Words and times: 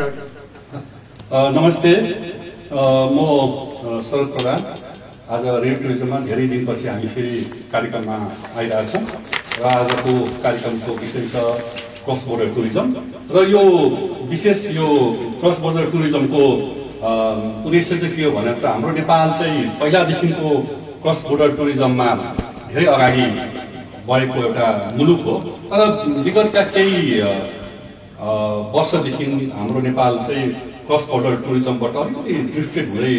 नमस्ते. 0.00 1.92
म 3.14 3.18
शरद 4.08 4.28
प्रधान. 4.34 4.60
आज 5.30 5.42
रेड 5.64 5.82
टुरिज्ममा 5.82 6.18
धेरै 6.26 6.46
दिनपछि 6.52 6.86
हामी 6.88 7.08
फेरि 7.14 7.34
कार्यक्रममा 7.72 8.16
आइरहेछौँ 8.58 9.02
र 9.60 9.64
आजको 9.72 10.12
कार्यक्रमको 10.44 10.92
विषय 11.00 11.24
छ 11.32 11.34
क्रस 12.04 12.20
बोर्डर 12.28 12.48
टुरिज्म 12.54 12.86
र 13.34 13.36
यो 13.50 13.62
विशेष 14.30 14.64
यो 14.76 14.88
क्रस 15.40 15.56
बोर्डर 15.64 15.84
टुरिज्मको 15.92 16.44
उद्देश्य 17.66 17.98
चाहिँ 17.98 18.12
के 18.16 18.22
हो 18.24 18.30
भने 18.36 18.52
त 18.56 18.64
हाम्रो 18.64 18.90
नेपाल 19.00 19.28
चाहिँ 19.38 19.60
पहिलादेखिको 19.80 20.48
क्रस 21.04 21.18
बोर्डर 21.28 21.48
टुरिज्ममा 21.60 22.08
धेरै 22.72 22.86
अगाडि 22.96 23.26
बढेको 24.08 24.38
एउटा 24.48 24.68
मुलुक 24.96 25.20
हो। 25.28 25.34
तर 25.70 25.80
विगतका 26.24 26.62
केही 26.74 27.00
वर्षदेखि 28.20 29.24
हाम्रो 29.56 29.80
नेपाल 29.80 30.16
चाहिँ 30.26 30.46
क्रस 30.86 31.04
बोर्डर 31.10 31.36
टुरिज्मबाट 31.44 31.94
अलिकति 31.96 32.32
ड्रिफ्टेड 32.54 32.88
हुँदै 32.88 33.14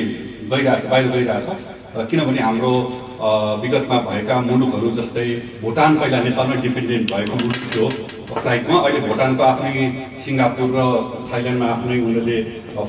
गइरहेछ 0.51 0.85
बाहिर 0.91 1.07
गइरहेछ। 1.13 1.47
किनभने 2.09 2.41
हाम्रो 2.41 2.73
विगतमा 3.61 3.97
भएका 4.07 4.35
मुलुकहरू 4.41 4.89
जस्तै 4.99 5.25
भुटान 5.61 5.97
पहिला 5.99 6.19
नेपालमै 6.23 6.57
डिपेन्डेन्ट 6.61 7.13
भएको 7.13 7.35
मुलुक 7.41 7.61
थियो। 7.71 7.87
फ्लाइटमा 8.41 8.77
अहिले 8.79 8.99
भुटानको 9.07 9.43
आफ्नै 9.43 9.73
सिङ्गापुर 10.23 10.69
र 10.75 10.79
थाइल्यान्डमा 11.31 11.67
आफ्नै 11.75 11.97
उनीहरूले 12.05 12.37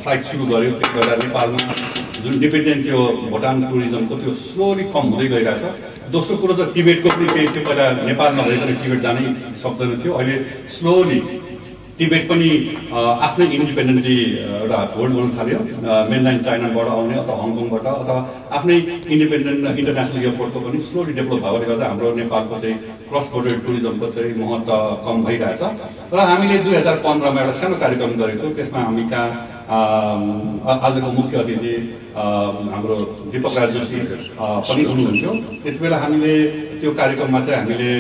फ्लाइट 0.03 0.23
सुरु 0.31 0.45
गर्यो। 0.53 0.71
त्यति 0.79 0.95
बेला 0.99 1.15
नेपालमा 1.25 1.61
जुन 2.23 2.35
डिपेन्डेन्ट 2.45 2.85
थियो 2.87 3.01
भुटान 3.33 3.57
टुरिज्मको 3.71 4.15
त्यो 4.23 4.33
स्लोली 4.47 4.85
कम 4.95 5.05
हुँदै 5.13 5.29
गइरहेछ। 5.35 5.63
दोस्रो 6.15 6.37
कुरो 6.43 6.55
त 6.55 6.73
टिबेटको 6.75 7.09
पनि 7.09 7.27
केही 7.35 7.49
थियो। 7.55 7.65
पहिला 7.69 7.87
नेपाल 8.09 8.31
नभए 8.39 8.57
पनि 8.63 8.75
टिबेट 8.83 9.01
जानै 9.07 9.25
सक्दैन 9.63 9.91
थियो। 10.03 10.13
अहिले 10.21 10.37
स्लोली 10.77 11.21
टिबेट 11.99 12.23
पनि 12.29 12.51
आफ्नै 13.27 13.47
इन्डिपेन्डेन्टली 13.57 14.17
एउटा 14.61 14.79
होल्ड 14.97 15.13
गर्नु 15.17 15.33
थाल्यो। 15.39 15.59
मेनलाइन 16.11 16.39
चाइनाबाट 16.47 16.89
आउने 16.95 17.15
अथवा 17.23 17.35
हङकङबाट 17.43 17.87
अथवा 17.93 18.19
आफ्नै 18.57 18.77
इन्डिपेन्डेन्ट 19.13 19.79
इन्टरनेसनल 19.81 20.23
एयरपोर्टको 20.25 20.59
पनि 20.67 20.79
स्लोली 20.89 21.13
डेभलप 21.19 21.43
भएकोले 21.45 21.67
गर्दा 21.71 21.85
हाम्रो 21.93 22.09
नेपालको 22.21 22.55
चाहिँ 22.63 22.77
क्रस 23.11 23.27
बोर्डर 23.33 23.59
टुरिज्मको 23.67 24.07
चाहिँ 24.15 24.33
महत्त्व 24.41 24.73
कम 25.05 25.17
भइरहेछ। 25.27 25.63
र 26.17 26.19
हामीले 26.31 26.57
दुई 26.65 26.75
हजार 26.81 26.97
पन्ध्रमा 27.05 27.41
एउटा 27.41 27.55
सानो 27.61 27.77
कार्यक्रम 27.85 28.13
गरेको 28.23 28.41
थियौँ। 28.43 28.55
त्यसमा 28.57 28.81
हामी 28.89 29.05
कहाँ 29.13 29.29
आजको 30.89 31.09
मुख्य 31.19 31.37
अतिथि 31.45 31.75
हाम्रो 32.73 32.97
दिपक 33.33 33.55
राज 33.61 33.77
पनि 34.69 34.83
हुनुहुन्थ्यो। 34.91 35.33
त्यति 35.63 35.79
बेला 35.85 35.97
हामीले 36.03 36.35
त्यो 36.81 36.91
कार्यक्रममा 37.01 37.41
चाहिँ 37.47 37.61
हामीले 37.61 37.93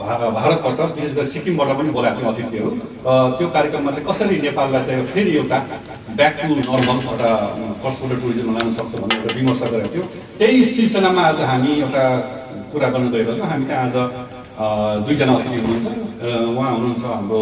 भारतबाट 0.00 0.80
विशेष 0.96 1.12
गरी 1.16 1.28
सिक्किमबाट 1.34 1.70
पनि 1.78 1.90
बोलाएको 1.96 2.20
थियौँ 2.20 2.32
अतिथिहरू 2.32 2.70
त्यो 3.38 3.48
कार्यक्रममा 3.56 3.90
चाहिँ 3.94 4.06
कसरी 4.08 4.36
नेपाललाई 4.46 4.84
चाहिँ 4.86 5.06
फेरि 5.12 5.30
एउटा 5.40 5.58
ब्याक 6.18 6.34
टु 6.40 6.54
नर्मल 6.60 6.98
एउटा 7.10 7.30
बोर्डर 7.82 8.16
टुरिज्म 8.22 8.48
लानु 8.56 8.72
सक्छ 8.78 8.92
भन्ने 9.00 9.14
एउटा 9.16 9.30
विमर्श 9.38 9.62
गरेको 9.72 9.88
थियो। 9.94 10.04
त्यही 10.38 10.64
सिलसिलामा 10.76 11.22
आज 11.30 11.40
हामी 11.50 11.70
एउटा 11.80 12.04
कुरा 12.72 12.88
गर्न 12.94 13.10
गएको 13.14 13.32
छौँ 13.38 13.48
हामी 13.52 13.64
कहाँ 13.70 13.84
आज 13.86 13.96
दुईजना 15.06 15.32
अतिथि 15.38 15.58
हुनुहुन्छ। 15.60 15.86
उहाँ 16.50 16.70
हुनुहुन्छ 16.74 17.04
हाम्रो 17.14 17.40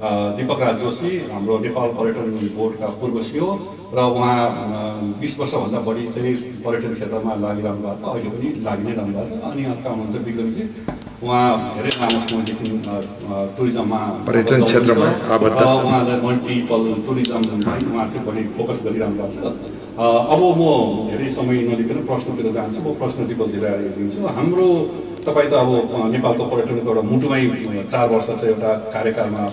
दिपक 0.00 0.60
राज 0.60 0.76
जोशी 0.80 1.10
हाम्रो 1.30 1.58
नेपाल 1.60 1.88
पर्यटन 1.96 2.26
बोर्डका 2.56 2.86
पूर्व 3.00 3.16
सिओ 3.22 3.48
र 3.92 3.98
उहाँ 4.00 4.36
बिस 5.20 5.32
वर्षभन्दा 5.38 5.80
बढी 5.88 6.06
चाहिँ 6.14 6.34
पर्यटन 6.64 6.92
क्षेत्रमा 6.94 7.34
लागिरहनु 7.44 7.82
भएको 7.84 8.00
छ 8.00 8.04
अहिले 8.08 8.30
पनि 8.32 8.48
लागि 8.64 8.82
नै 8.86 8.92
रहनु 8.96 9.12
भएको 9.12 9.26
छ। 9.28 9.42
अनि 9.50 9.64
अर्का 9.72 9.90
हुनुहुन्छ 9.90 10.16
विक्रमजी 10.28 10.62
उहाँ 11.20 11.48
धेरै 11.76 11.92
लामो 12.00 12.18
समयदेखि 12.30 12.66
टुरिज्ममा 13.58 14.00
पर्यटन 14.28 14.64
क्षेत्रमा 14.64 15.08
उहाँलाई 15.84 16.18
मल्टिपल 16.24 16.82
टुरिज्ममा 17.06 17.74
उहाँ 17.92 18.06
चाहिँ 18.08 18.24
बढी 18.26 18.42
फोकस 18.56 18.78
गरिरहनु 18.86 19.16
भएको 19.20 19.28
छ। 19.36 19.52
अब 20.00 20.42
म 20.58 20.64
धेरै 21.12 21.28
समय 21.36 21.62
नलिकन 21.68 21.98
प्रश्नतिर 22.08 22.52
जान्छु 22.56 22.80
म 22.80 22.96
प्रश्न 23.04 23.28
दिपकजीलाई 23.28 23.92
दिन्छु 24.00 24.18
हाम्रो 24.38 24.66
तपाईँ 25.26 25.50
त 25.50 25.54
अब 25.62 25.70
नेपालको 26.14 26.42
पर्यटनको 26.50 26.90
एउटा 26.90 27.02
मुटुमै 27.12 27.42
चार 27.92 28.06
वर्ष 28.12 28.26
चाहिँ 28.26 28.52
एउटा 28.54 28.70
कार्यकालमा 28.94 29.44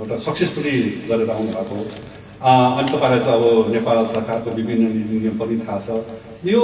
एउटा 0.00 0.16
सक्सेसफुली 0.26 0.74
गरेर 1.08 1.30
आउनु 1.30 1.50
भएको 1.58 1.76
अनि 2.38 2.88
तपाईँलाई 2.92 3.20
त 3.26 3.28
अब 3.34 3.44
नेपाल 3.74 3.98
सरकारको 4.14 4.48
विभिन्न 4.58 4.84
नीति 4.94 5.14
नियम 5.20 5.34
पनि 5.38 5.56
थाहा 5.66 5.78
छ। 5.84 5.88
यो 6.46 6.60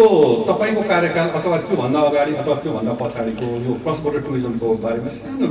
तपाईँको 0.48 0.82
कार्यकाल 0.92 1.28
अथवा 1.38 1.56
त्योभन्दा 1.66 2.00
अगाडि 2.08 2.32
अथवा 2.42 2.54
त्योभन्दा 2.62 2.92
पछाडिको 3.00 3.46
यो 3.66 3.72
क्रस 3.82 3.98
बोर्डर 4.04 4.20
टुरिज्मको 4.26 4.68
बारेमा 4.84 5.10
सानो 5.14 5.46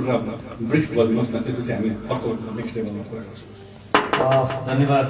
ब्रिफ 0.70 0.86
गरिदिनुहोस् 0.96 1.34
न 1.36 1.38
त्यो 1.44 1.62
चाहिँ 1.68 1.76
हामी 1.76 1.90
अर्को 2.14 2.28
नेक्स्ट 2.58 2.74
लेभलमा 2.78 3.04
कुरा 3.10 3.24
गर्छौँ। 3.28 3.52
धन्यवाद 4.70 5.06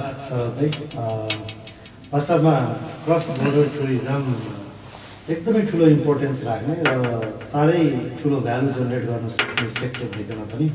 वास्तवमा 2.12 2.54
क्रस 3.06 3.24
बोर्डर 3.38 3.66
टुरिज्म 3.78 4.24
एकदमै 5.24 5.60
ठुलो 5.68 5.86
इम्पोर्टेन्स 5.88 6.40
राख्ने 6.46 6.74
र 6.84 6.88
साह्रै 7.50 7.84
ठुलो 8.20 8.38
भ्यालु 8.46 8.72
जेनेरेट 8.78 9.04
गर्न 9.10 9.28
सक्ने 9.36 9.68
सेक्टर 9.76 10.08
भइकन 10.16 10.40
पनि 10.50 10.66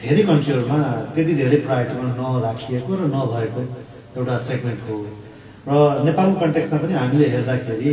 धेरै 0.00 0.22
कन्ट्रीहरूमा 0.30 0.78
त्यति 1.14 1.32
धेरै 1.40 1.58
प्रायोरिटीमा 1.66 2.06
नराखिएको 2.20 2.92
र 3.00 3.02
नभएको 3.16 3.64
एउटा 4.16 4.36
सेगमेन्ट 4.46 4.80
हो। 4.86 4.96
र 5.68 5.72
नेपालको 6.08 6.36
कन्टेक्समा 6.44 6.78
पनि 6.84 6.94
हामीले 7.00 7.26
हेर्दाखेरि 7.34 7.92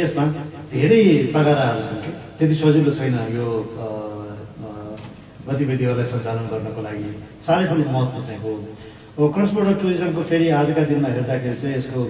यसमा 0.00 0.24
धेरै 0.72 1.02
तगाराहरू 1.36 1.80
छन्। 1.86 2.00
त्यति 2.40 2.54
सजिलो 2.62 2.90
छैन 2.96 3.16
यो 3.36 3.46
गतिविधिहरूलाई 5.48 6.06
सञ्चालन 6.16 6.44
गर्नको 6.52 6.80
लागि। 6.88 7.08
साह्रै 7.44 7.64
ठुलो 7.68 7.84
महत्त्व 7.92 8.20
चाहिँ 8.26 8.40
हो। 8.40 9.28
क्रस 9.36 9.50
बोर्डर 9.54 9.74
टुरिज्मको 9.84 10.22
फेरि 10.32 10.46
आजका 10.64 10.82
दिनमा 10.90 11.08
हेर्दाखेरि 11.16 11.56
चाहिँ 11.60 11.76
यसको 11.76 12.00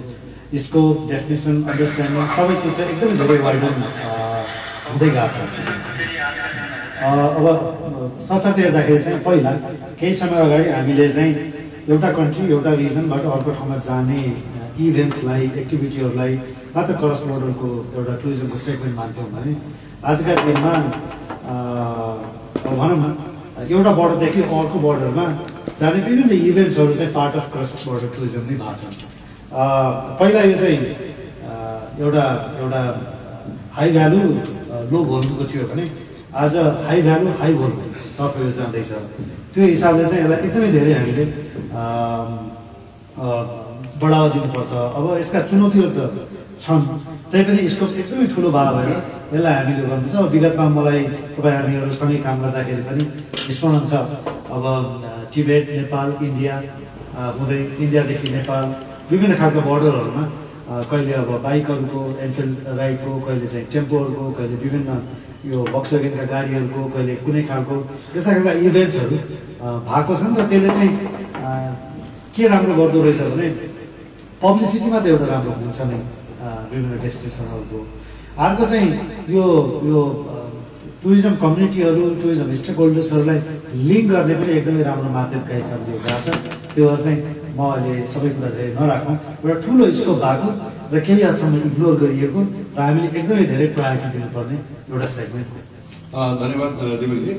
स्कोप 0.59 0.97
डेफिनेसन 1.11 1.55
अन्डरस्ट्यान्डिङ 1.71 2.23
सबै 2.37 2.55
चिज 2.63 2.73
चाहिँ 2.77 2.91
एकदमै 2.93 3.15
धेरै 3.21 3.39
वाइडन 3.47 3.75
हुँदै 4.91 5.09
गएको 5.17 5.45
छ। 5.53 5.59
अब 7.39 7.47
साथसाथै 8.29 8.63
हेर्दाखेरि 8.63 8.99
चाहिँ 9.05 9.21
पहिला 9.27 9.53
केही 10.01 10.15
समय 10.21 10.39
अगाडि 10.47 10.69
हामीले 10.77 11.07
चाहिँ 11.17 11.33
एउटा 11.91 12.09
कन्ट्री 12.19 12.43
एउटा 12.57 12.71
रिजनबाट 12.81 13.25
अर्को 13.37 13.51
ठाउँमा 13.59 13.77
जाने 13.89 14.19
इभेन्ट्सलाई 14.87 15.45
एक्टिभिटीहरूलाई 15.63 16.35
मात्र 16.75 16.93
क्रस 17.03 17.21
बोर्डरको 17.31 17.69
एउटा 17.97 18.15
टुरिज्मको 18.23 18.59
सेगमेन्ट 18.67 18.95
मान्थ्यौँ 18.97 19.29
भने 19.37 19.53
आजका 20.11 20.33
दिनमा 20.49 20.75
भनौँ 22.67 22.99
न 23.03 23.07
एउटा 23.71 23.93
बोर्डरदेखि 24.01 24.41
अर्को 24.59 24.77
बोर्डरमा 24.87 25.27
जाने 25.81 25.99
विभिन्न 26.11 26.33
इभेन्ट्सहरू 26.51 26.93
चाहिँ 27.01 27.13
part 27.19 27.35
of 27.41 27.47
cross 27.55 27.71
border 27.87 28.09
tourism 28.19 28.43
नै 28.51 28.57
भएको 28.67 28.91
छ। 28.99 29.20
पहिला 29.51 30.41
यो 30.47 30.57
चाहिँ 30.63 30.79
एउटा 31.99 32.25
एउटा 32.63 32.81
हाई 33.77 33.89
भ्यालु 33.93 34.21
लो 34.91 34.99
भोल्युमको 35.11 35.45
थियो 35.51 35.65
भने 35.71 35.85
आज 36.43 36.55
हाई 36.87 37.03
भ्यालु 37.03 37.29
हाई 37.41 37.53
भोल्युम 37.59 37.89
यो 38.47 38.51
जाँदैछ। 38.59 38.91
त्यो 39.51 39.63
हिसाबले 39.75 40.05
चाहिँ 40.07 40.23
यसलाई 40.23 40.39
एकदमै 40.47 40.69
धेरै 40.71 40.93
हामीले 40.99 41.25
बढावा 44.01 44.29
दिनुपर्छ। 44.35 44.71
अब 44.97 45.05
यसका 45.19 45.41
चुनौतीहरू 45.51 45.91
त 45.99 46.01
छन्। 46.63 46.83
तै 47.33 47.41
पनि 47.43 47.61
यसको 47.67 47.85
एकदमै 48.01 48.27
ठुलो 48.31 48.49
भाव 48.55 48.69
भएर 48.77 48.91
यसलाई 49.35 49.55
हामीले 49.59 49.83
गर्नुपर्छ। 49.91 50.15
अब 50.15 50.27
विगतमा 50.31 50.67
मलाई 50.79 51.01
तपाईँ 51.35 51.57
हामीहरूसँगै 51.59 52.19
काम 52.23 52.37
गर्दाखेरि 52.45 52.83
पनि 52.87 53.03
स्मरण 53.57 53.83
छ। 53.91 53.93
अब 54.55 54.65
टिबेट 55.35 55.65
नेपाल 55.81 56.09
इन्डिया 56.23 56.55
हुँदै 57.39 57.59
इन्डियादेखि 57.83 58.29
नेपाल 58.39 58.65
विभिन्न 59.11 59.35
खालको 59.41 59.61
बोर्डरहरूमा 59.69 60.25
कहिले 60.91 61.13
अब 61.23 61.31
बाइकहरूको 61.47 62.01
एनफिल्ड 62.25 62.55
राइडको 62.79 63.11
कहिले 63.27 63.47
चाहिँ 63.53 63.67
टेम्पोहरूको 63.73 64.25
कहिले 64.39 64.57
विभिन्न 64.65 64.91
यो 65.51 65.59
बक्सवेगनका 65.75 66.25
गाडीहरूको 66.33 66.81
कहिले 66.95 67.15
कुनै 67.27 67.43
खालको 67.51 67.75
यस्ता 68.17 68.31
खालका 68.35 68.53
इभेन्ट्सहरू 68.69 69.17
भएको 69.89 70.13
छन् 70.21 70.37
र 70.39 70.43
त्यसले 70.51 70.71
चाहिँ 70.77 70.93
के 72.35 72.43
राम्रो 72.53 72.75
गर्दो 72.81 72.99
रहेछ 73.05 73.21
भने 73.35 73.49
पब्लिसिटीमा 74.43 74.99
त 75.01 75.07
एउटा 75.13 75.27
राम्रो 75.33 75.53
हुन्छ 75.63 75.81
नै 75.91 75.99
विभिन्न 76.71 77.01
डेस्टिनेसनहरूको। 77.05 77.79
अर्को 78.45 78.65
चाहिँ 78.71 78.89
यो 79.35 79.45
यो 79.91 80.01
टुरिज्म 81.03 81.33
कम्युनिटीहरू 81.43 82.03
टुरिज्म 82.23 82.49
स्टेक 82.61 82.77
होल्डर्सहरूलाई 82.81 83.41
लिङ्क 83.89 84.07
गर्ने 84.11 84.35
पनि 84.41 84.53
एकदमै 84.59 84.83
राम्रो 84.89 85.11
माध्यमका 85.19 85.53
हिसाबले 85.61 85.93
गएको 86.05 86.19
छ। 86.25 86.29
त्योहरू 86.75 87.03
चाहिँ 87.05 87.19
म 87.57 87.61
अहिले 87.71 87.93
सबै 88.13 88.29
कुरा 88.35 88.51
धेरै 88.57 88.71
नराखौँ। 88.79 89.17
एउटा 89.45 89.57
ठुलो 89.65 89.85
स्कोप 90.01 90.19
भएको 90.25 90.49
र 90.93 90.97
केही 91.07 91.23
हदसम्म 91.29 91.55
इग्नोर 91.69 91.95
गरिएको 92.03 92.41
र 92.77 92.79
हामीले 92.87 93.09
एकदमै 93.19 93.45
धेरै 93.53 93.67
प्रायोरिटी 93.77 94.09
दिनुपर्ने 94.15 94.57
एउटा 94.91 95.09
सेगमेन्ट 95.17 95.49
धन्यवाद 96.43 96.73
दिपकजी। 97.01 97.33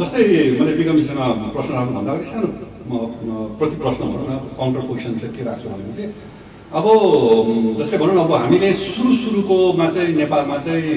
जस्तै 0.00 0.22
मैले 0.58 0.72
विगमिसँग 0.80 1.20
प्रश्न 1.54 1.72
राख्नुभन्दा 1.76 2.10
अगाडि 2.12 2.26
सानो 2.32 2.48
प्रति 3.58 3.76
प्रश्न 3.82 4.02
भनौँ 4.12 4.26
न 4.30 4.32
काउन्टर 4.58 4.82
क्वेसन 4.88 5.12
चाहिँ 5.20 5.34
के 5.36 5.42
राख्छु 5.48 5.66
भनेपछि 5.72 6.04
अब 6.66 6.86
जस्तै 7.78 7.98
भनौँ 7.98 8.14
न 8.14 8.18
अब 8.26 8.32
हामीले 8.42 8.72
सुरु 8.74 9.12
सुरुकोमा 9.22 9.86
चाहिँ 9.86 10.14
नेपालमा 10.18 10.56
चाहिँ 10.66 10.94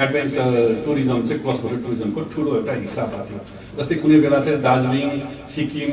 एडभेन्चर 0.00 0.80
टुरिज्म 0.84 1.20
चाहिँ 1.28 1.40
क्रस 1.44 1.58
बोर्डर 1.60 1.78
टुरिज्मको 1.84 2.20
ठुलो 2.32 2.50
एउटा 2.56 2.72
हिस्सा 2.80 3.04
भएको 3.12 3.24
थियो। 3.28 3.40
जस्तै 3.76 3.94
कुनै 4.00 4.16
बेला 4.24 4.38
चाहिँ 4.40 4.60
दार्जिलिङ 4.64 5.08
सिक्किम 5.54 5.90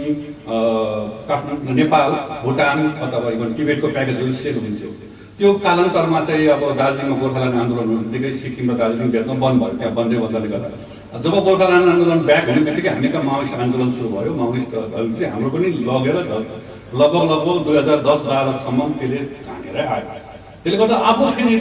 काठमाडौँ 1.28 1.76
नेपाल 1.76 2.10
भुटान 2.44 2.78
अथवा 3.04 3.28
इभन 3.36 3.50
टिबेटको 3.58 3.88
प्याकेजहरू 3.96 4.34
सेल 4.44 4.56
हुन्थ्यो। 4.64 4.90
त्यो 5.38 5.48
कालान्तरमा 5.66 6.20
चाहिँ 6.28 6.48
अब 6.56 6.64
दार्जिलिङमा 6.82 7.16
गोर्खाल्यान्ड 7.22 7.60
आन्दोलन 7.62 7.88
हुने 7.92 8.04
बित्तिकै 8.08 8.32
सिक्किम 8.42 8.72
र 8.72 8.74
दार्जिलिङ 8.80 9.08
भेट्न 9.12 9.32
बन्द 9.44 9.58
भयो 9.62 9.76
त्यहाँ 9.80 9.94
बन्दै 10.00 10.18
बन्दले 10.24 10.48
गर्दा। 10.56 10.70
जब 11.20 11.36
गोर्खाल्यान्ड 11.48 11.88
आन्दोलन 11.94 12.20
ब्याक 12.32 12.44
हुने 12.50 12.62
बित्तिकै 12.68 12.90
हामी 12.96 13.08
कहाँ 13.12 13.26
माओइस्ट 13.28 13.54
आन्दोलन 13.60 13.92
सुरु 14.00 14.10
भयो। 14.16 14.32
माओइस्टहरू 14.40 15.12
चाहिँ 15.20 15.32
हाम्रो 15.36 15.50
पनि 15.52 15.68
लगेर 15.90 16.18
लगभग 16.94 17.24
लगभग 17.32 17.58
दुई 17.66 17.78
हजार 17.78 18.00
दस 18.08 18.20
बाह्रसम्म 18.28 18.80
त्यसले 19.00 19.20
हानेरै 19.48 19.84
आयो। 19.96 20.08
त्यसले 20.64 20.78
गर्दा 20.82 20.96
अब 21.12 21.20
फेरि 21.36 21.56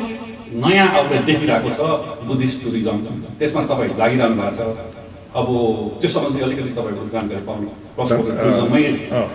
नयाँ 0.62 0.88
आउटलेट 0.96 1.22
देखिरहेको 1.26 1.70
छ 1.76 1.80
बुद्धिस्ट 2.28 2.56
टुरिज्म। 2.64 2.98
त्यसमा 3.38 3.60
तपाईँ 3.70 3.90
लागिरहनु 3.98 4.36
भएको 4.42 4.54
छ। 4.56 4.94
अब 5.36 5.48
त्यो 6.00 6.08
सम्बन्धी 6.14 6.40
अलिकति 6.46 6.70
तपाईँको 6.78 7.02
जानकारी 7.12 7.42
पाउनु 7.48 7.70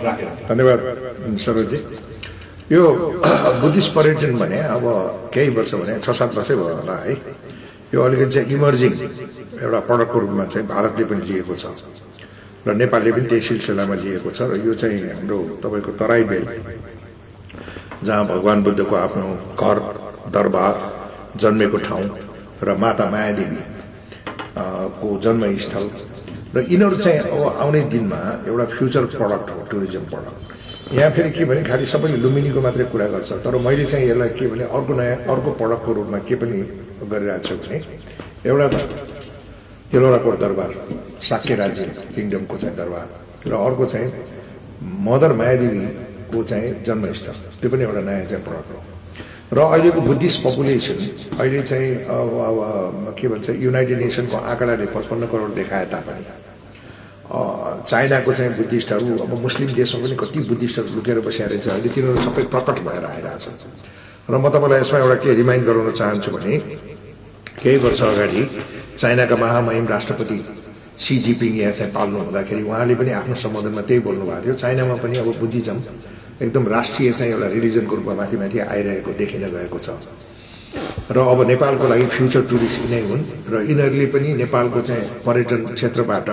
राखेर। 0.06 0.28
धन्यवाद 0.48 0.78
सरोजी। 1.44 1.78
यो 2.72 2.82
बुद्धिस्ट 3.62 3.90
पर्यटन 3.94 4.32
भने 4.40 4.58
अब 4.74 4.84
केही 5.34 5.50
वर्ष 5.56 5.72
भने 5.80 5.94
छ 6.00 6.10
सात 6.18 6.30
वर्षै 6.36 6.54
भयो 6.56 6.74
होला 6.80 6.96
है। 7.04 7.14
यो 7.94 7.98
अलिकति 8.02 8.30
चाहिँ 8.32 8.48
इमर्जिङ 8.56 8.92
एउटा 9.62 9.80
प्रडक्टको 9.88 10.18
रूपमा 10.24 10.44
चाहिँ 10.52 10.66
भारतले 10.68 11.04
पनि 11.04 11.22
लिएको 11.28 11.54
छ। 11.54 11.64
र 12.66 12.74
नेपालले 12.74 13.10
पनि 13.12 13.26
त्यही 13.26 13.42
सिलसिलामा 13.42 13.94
लिएको 14.02 14.30
छ 14.30 14.40
र 14.50 14.54
यो 14.66 14.72
चाहिँ 14.80 14.98
हाम्रो 15.18 15.38
तपाईँको 15.62 15.90
तराई 16.00 16.24
बेल 16.30 16.44
जहाँ 18.06 18.24
भगवान् 18.26 18.62
बुद्धको 18.64 18.94
आफ्नो 18.96 19.26
घर 19.58 19.76
दरबार 20.34 20.74
जन्मेको 21.42 21.78
ठाउँ 21.86 22.06
र 22.62 22.76
माता 22.78 23.04
मायादेवी 23.10 23.62
को 25.00 25.08
जन्मस्थल। 25.24 25.84
र 26.54 26.58
यिनीहरू 26.70 26.96
चाहिँ 26.96 27.18
अब 27.34 27.42
आउने 27.62 27.80
दिनमा 27.92 28.20
एउटा 28.46 28.64
फ्युचर 28.76 29.04
प्रडक्ट 29.18 29.50
हो 29.50 29.60
टुरिज्म 29.70 30.04
प्रडक्ट। 30.12 30.94
यहाँ 30.94 31.10
फेरि 31.10 31.30
के 31.30 31.44
भने 31.48 31.62
खालि 31.64 31.86
सबैले 31.86 32.16
लुम्बिनीको 32.24 32.60
मात्रै 32.60 32.84
कुरा 32.92 33.06
गर्छ 33.14 33.30
तर 33.42 33.56
मैले 33.66 33.84
चाहिँ 33.90 34.06
यसलाई 34.10 34.28
के 34.38 34.46
भने 34.52 34.64
अर्को 34.70 34.92
नयाँ 34.94 35.16
अर्को 35.32 35.50
प्रडक्टको 35.60 35.90
रूपमा 35.98 36.18
के 36.28 36.34
पनि 36.36 36.58
गरिरहेको 37.10 37.42
छु 37.48 37.54
भने 37.56 37.78
एउटा 38.50 38.66
त 39.92 39.94
तेलौराकोट 39.94 40.38
दरबार 40.40 40.70
साक्य 41.20 41.54
राज्य 41.54 41.84
किङडमको 42.14 42.56
चाहिँ 42.56 42.76
दरबार 42.76 43.06
र 43.46 43.52
अर्को 43.54 43.84
चाहिँ 43.84 44.08
मदर 45.04 45.32
मायादेवीको 45.36 46.42
चाहिँ 46.42 46.68
जन्मस्थल 46.80 47.36
त्यो 47.60 47.70
पनि 47.70 47.84
एउटा 47.84 48.00
नयाँ 48.00 48.24
चाहिँ 48.24 48.44
प्रडक्ट 48.44 48.70
हो 48.72 48.80
र 49.52 49.58
अहिलेको 49.60 50.00
बुद्धिस्ट 50.00 50.38
पपुलेसन 50.44 50.96
अहिले 51.36 51.62
चाहिँ 51.62 51.90
अब 52.08 53.14
के 53.20 53.28
भन्छ 53.28 53.50
युनाइटेड 53.60 53.98
नेसनको 54.00 54.36
आँकडाले 54.42 54.86
पचपन्न 54.96 55.26
करोड 55.28 55.54
देखाए 55.54 55.84
तापनि 55.92 56.24
चाइनाको 57.84 58.32
चाहिँ 58.32 58.52
बुद्धिस्टहरू 58.56 59.18
अब 59.18 59.32
मुस्लिम 59.42 59.68
देशमा 59.76 60.00
पनि 60.02 60.16
कति 60.16 60.40
बुद्धिस्टहरू 60.48 60.94
लुकेर 60.96 61.20
बसिया 61.20 61.46
रहेछ 61.52 61.68
अहिले 61.68 61.88
तिनीहरू 61.92 62.20
सबै 62.22 62.42
प्रकट 62.48 62.80
भएर 62.88 63.04
आइरहेछ 63.04 63.44
र 64.24 64.34
म 64.34 64.48
तपाईँलाई 64.48 64.80
यसमा 64.80 64.98
एउटा 64.98 65.16
के 65.20 65.34
रिमाइन्ड 65.36 65.66
गराउन 65.66 65.92
चाहन्छु 65.92 66.30
भने 66.32 66.58
केही 67.60 67.76
वर्ष 67.84 68.02
अगाडि 68.02 68.42
चाइनाका 68.98 69.36
महामहिम 69.36 69.86
राष्ट्रपति 69.88 70.38
सी 70.98 71.16
जिपिङ 71.18 71.54
यहाँ 71.58 71.72
चाहिँ 71.72 71.92
पाल्नु 71.92 72.18
हुँदाखेरि 72.18 72.62
उहाँले 72.62 72.94
पनि 72.94 73.10
आफ्नो 73.20 73.34
सम्बोधनमा 73.34 73.82
त्यही 73.88 74.00
बोल्नुभएको 74.06 74.44
थियो। 74.44 74.54
चाइनामा 74.54 74.94
पनि 75.02 75.18
अब 75.18 75.28
बुद्धिज्म 75.40 75.78
एकदम 76.42 76.66
राष्ट्रिय 76.68 77.12
चाहिँ 77.12 77.32
एउटा 77.32 77.48
रिलिजनको 77.56 77.96
रूपमा 77.96 78.14
माथि 78.14 78.36
माथि 78.36 78.58
आइरहेको 78.58 79.12
देखिन 79.18 79.42
गएको 79.54 79.78
छ। 79.78 79.90
र 81.10 81.18
अब 81.18 81.40
नेपालको 81.48 81.88
लागि 81.88 82.06
फ्युचर 82.16 82.42
टुरिस्ट 82.50 82.80
यिनै 82.82 83.00
हुन् 83.08 83.22
र 83.52 83.54
यिनीहरूले 83.68 84.06
पनि 84.14 84.28
नेपालको 84.42 84.80
चाहिँ 84.88 85.04
पर्यटन 85.26 85.60
क्षेत्रबाट 85.74 86.28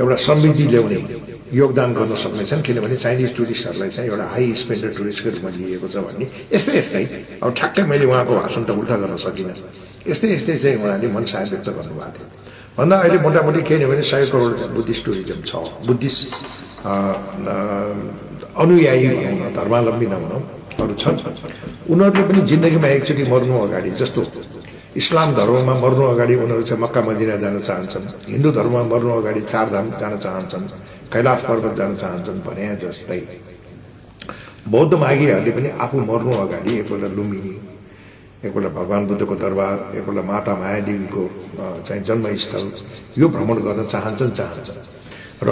एउटा 0.00 0.16
समृद्धि 0.26 0.64
ल्याउने 0.72 0.98
योगदान 1.54 1.90
गर्न 1.94 2.14
सक्नेछन् 2.24 2.62
किनभने 2.66 2.96
चाइनिज 2.96 3.36
टुरिस्टहरूलाई 3.36 3.90
चाहिँ 3.90 4.10
एउटा 4.10 4.26
हाई 4.32 4.52
स्पेन्डर 4.62 4.90
टुरिस्टको 4.98 5.28
रूपमा 5.30 5.50
लिएको 5.54 5.88
छ 5.88 5.96
भन्ने। 6.06 6.26
यस्तै 6.54 6.78
यस्तै 6.78 7.04
अब 7.42 7.54
ठ्याक्कै 7.54 7.82
मैले 7.90 8.04
उहाँको 8.10 8.32
भाषण 8.34 8.62
त 8.64 8.70
उल्टा 8.74 8.96
गर्न 9.02 9.16
सकिनँ। 9.26 9.54
यस्तै 10.04 10.28
यस्तै 10.36 10.54
चाहिँ 10.62 10.76
उहाँले 10.84 11.08
मनसाय 11.16 11.44
व्यक्त 11.52 11.68
गर्नुभएको 11.76 12.10
थियो। 12.14 12.26
भन्दा 12.76 12.94
अहिले 13.00 13.18
मोटामोटी 13.24 13.62
के 13.68 13.74
भने 13.86 14.02
सय 14.02 14.24
करोड 14.32 14.52
बुद्धिस्ट 14.76 15.02
टुरिज्म 15.06 15.40
छ। 15.48 15.52
बुद्धिस्ट 15.88 16.30
अनुयायी 18.62 19.08
भनौँ 19.08 19.50
धर्मावलम्बी 19.58 20.06
नभनौँ 20.12 20.42
अरू 20.82 20.94
छन्। 21.02 21.16
उनीहरूले 21.92 22.22
पनि 22.28 22.40
जिन्दगीमा 22.50 22.88
एकचोटि 22.96 23.24
मर्नु 23.32 23.54
अगाडि 23.66 23.90
जस्तो 24.00 24.20
इस्लाम 25.00 25.28
धर्ममा 25.34 25.74
मर्नु 25.82 26.04
अगाडि 26.14 26.34
उनीहरू 26.44 26.62
चाहिँ 26.68 26.82
मक्का 26.82 27.00
मदिना 27.08 27.36
जान 27.42 27.56
चाहन्छन्। 27.60 28.04
हिन्दू 28.30 28.50
धर्ममा 28.58 28.82
मर्नु 28.92 29.12
अगाडि 29.20 29.40
चारधाम 29.52 29.86
जान 30.00 30.14
चाहन्छन्। 30.24 30.64
कैलाश 31.12 31.40
पर्वत 31.48 31.74
जान 31.78 31.92
चाहन्छन् 31.96 32.38
भने 32.46 32.64
जस्तै। 32.82 33.20
बौद्ध 34.68 34.92
माघीहरूले 34.94 35.50
पनि 35.56 35.68
आफू 35.84 35.96
मर्नु 36.10 36.32
अगाडि 36.44 36.70
एकपल्ट 36.78 37.12
लुम्बिनी 37.16 37.54
एकपल्ट 38.44 38.72
भगवान् 38.78 39.06
बुद्धको 39.08 39.34
दरबार 39.44 39.76
एकपल्ट 39.98 40.24
माता 40.30 40.52
मायादेवीको 40.60 41.22
चाहिँ 41.86 42.02
जन्मस्थल 42.08 42.64
यो 43.20 43.26
भ्रमण 43.34 43.56
गर्न 43.66 43.80
चाहन्छन् 43.92 44.32
चाहन्छन्। 44.38 44.80
र 45.46 45.50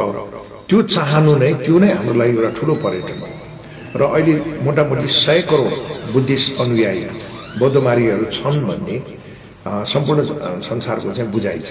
त्यो 0.69 0.79
चाहनु 0.97 1.33
नै 1.43 1.53
त्यो 1.65 1.77
नै 1.79 1.91
हाम्रो 1.97 2.15
लागि 2.21 2.33
एउटा 2.37 2.51
ठुलो 2.59 2.75
पर्यटन 2.85 3.19
हो। 3.23 3.29
र 3.97 4.03
अहिले 4.09 4.35
मोटामोटी 4.65 5.09
सय 5.09 5.41
करोड 5.51 5.73
बुद्धिस्ट 6.13 6.61
अनुयायी 6.63 7.05
बौद्धमारीहरू 7.61 8.25
छन् 8.37 8.61
भन्ने 8.69 8.97
सम्पूर्ण 9.93 10.21
संसारको 10.61 11.11
चाहिँ 11.17 11.31
बुझाइ 11.33 11.61
छ। 11.61 11.71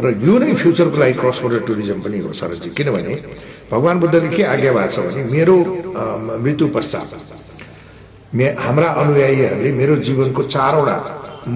र 0.00 0.04
यो 0.24 0.34
नै 0.40 0.52
फ्युचरको 0.60 0.96
लागि 0.96 1.14
क्रस 1.20 1.38
बोर्डर 1.42 1.60
टुरिज्म 1.68 1.98
पनि 2.00 2.18
हो 2.24 2.32
सरजी। 2.32 2.68
किनभने 2.76 3.14
भगवान् 3.72 4.00
बुद्धले 4.00 4.28
के 4.32 4.42
आज्ञा 4.54 4.72
भएको 4.72 4.90
छ 4.92 4.98
भने 5.04 5.22
मेरो 5.34 5.56
मृत्यु 6.44 6.66
पश्चात 6.76 7.08
मे 8.34 8.46
हाम्रा 8.64 8.88
अनुयायीहरूले 9.02 9.70
मेरो 9.80 9.94
जीवनको 10.06 10.42
चारवटा 10.54 10.96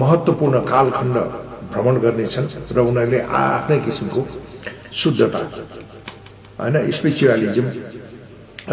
महत्त्वपूर्ण 0.01 0.55
कालखण्ड 0.71 1.17
भ्रमण 1.71 1.95
गर्नेछन् 2.03 2.47
र 2.75 2.77
उनीहरूले 2.89 3.19
आफ्नै 3.43 3.77
किसिमको 3.85 4.21
शुद्धता 5.01 5.39
होइन 6.59 6.75
स्पिरिचुअलिजम 6.97 7.67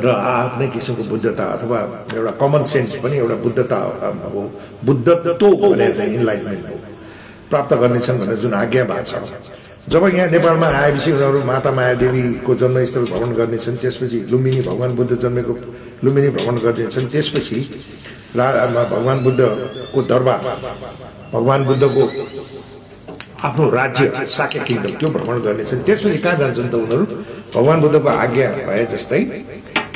र 0.05 0.07
आफ्नै 0.35 0.67
किसिमको 0.75 1.03
बुद्धता 1.13 1.45
अथवा 1.57 1.79
एउटा 2.17 2.33
कमन 2.43 2.63
सेन्स 2.73 2.93
पनि 3.03 3.17
एउटा 3.23 3.37
बुद्धता 3.45 3.79
अब 4.19 4.37
बुद्धत्व 4.87 5.47
भने 5.63 5.89
चाहिँ 5.97 6.15
इन्लाइटमेन्ट 6.19 6.65
हो 6.71 6.77
प्राप्त 7.51 7.73
गर्नेछन् 7.83 8.19
भनेर 8.21 8.39
जुन 8.43 8.55
आज्ञा 8.63 8.85
भएको 8.91 9.27
छ। 9.27 9.62
जब 9.89 10.05
यहाँ 10.15 10.29
नेपालमा 10.31 10.67
आएपछि 10.67 11.11
उनीहरू 11.13 11.39
माता 11.43 11.71
मायादेवीको 11.75 12.55
जन्मस्थल 12.55 13.05
भ्रमण 13.11 13.31
गर्नेछन् 13.35 13.77
त्यसपछि 13.83 14.19
लुम्बिनी 14.31 14.61
भगवान् 14.63 14.95
बुद्ध 14.97 15.13
जन्मेको 15.19 15.55
लुम्बिनी 16.05 16.29
भ्रमण 16.37 16.57
गर्नेछन् 16.65 17.07
त्यसपछि 17.11 17.59
रा 18.39 18.47
भगवान् 18.93 19.23
बुद्धको 19.25 20.03
दरबार 20.11 20.39
भगवान् 21.35 21.65
बुद्धको 21.67 22.03
आफ्नो 23.43 23.65
राज्य 23.71 24.27
साक्य 24.31 24.59
त्यो 24.71 25.09
भ्रमण 25.11 25.41
गर्नेछन्। 25.43 25.83
त्यसपछि 25.83 26.19
कहाँ 26.23 26.37
जान्छन् 26.39 26.71
त 26.71 26.75
उनीहरू? 26.75 27.05
भगवान् 27.55 27.81
बुद्धको 27.83 28.09
आज्ञा 28.09 28.49
भए 28.71 28.85
जस्तै 28.95 29.21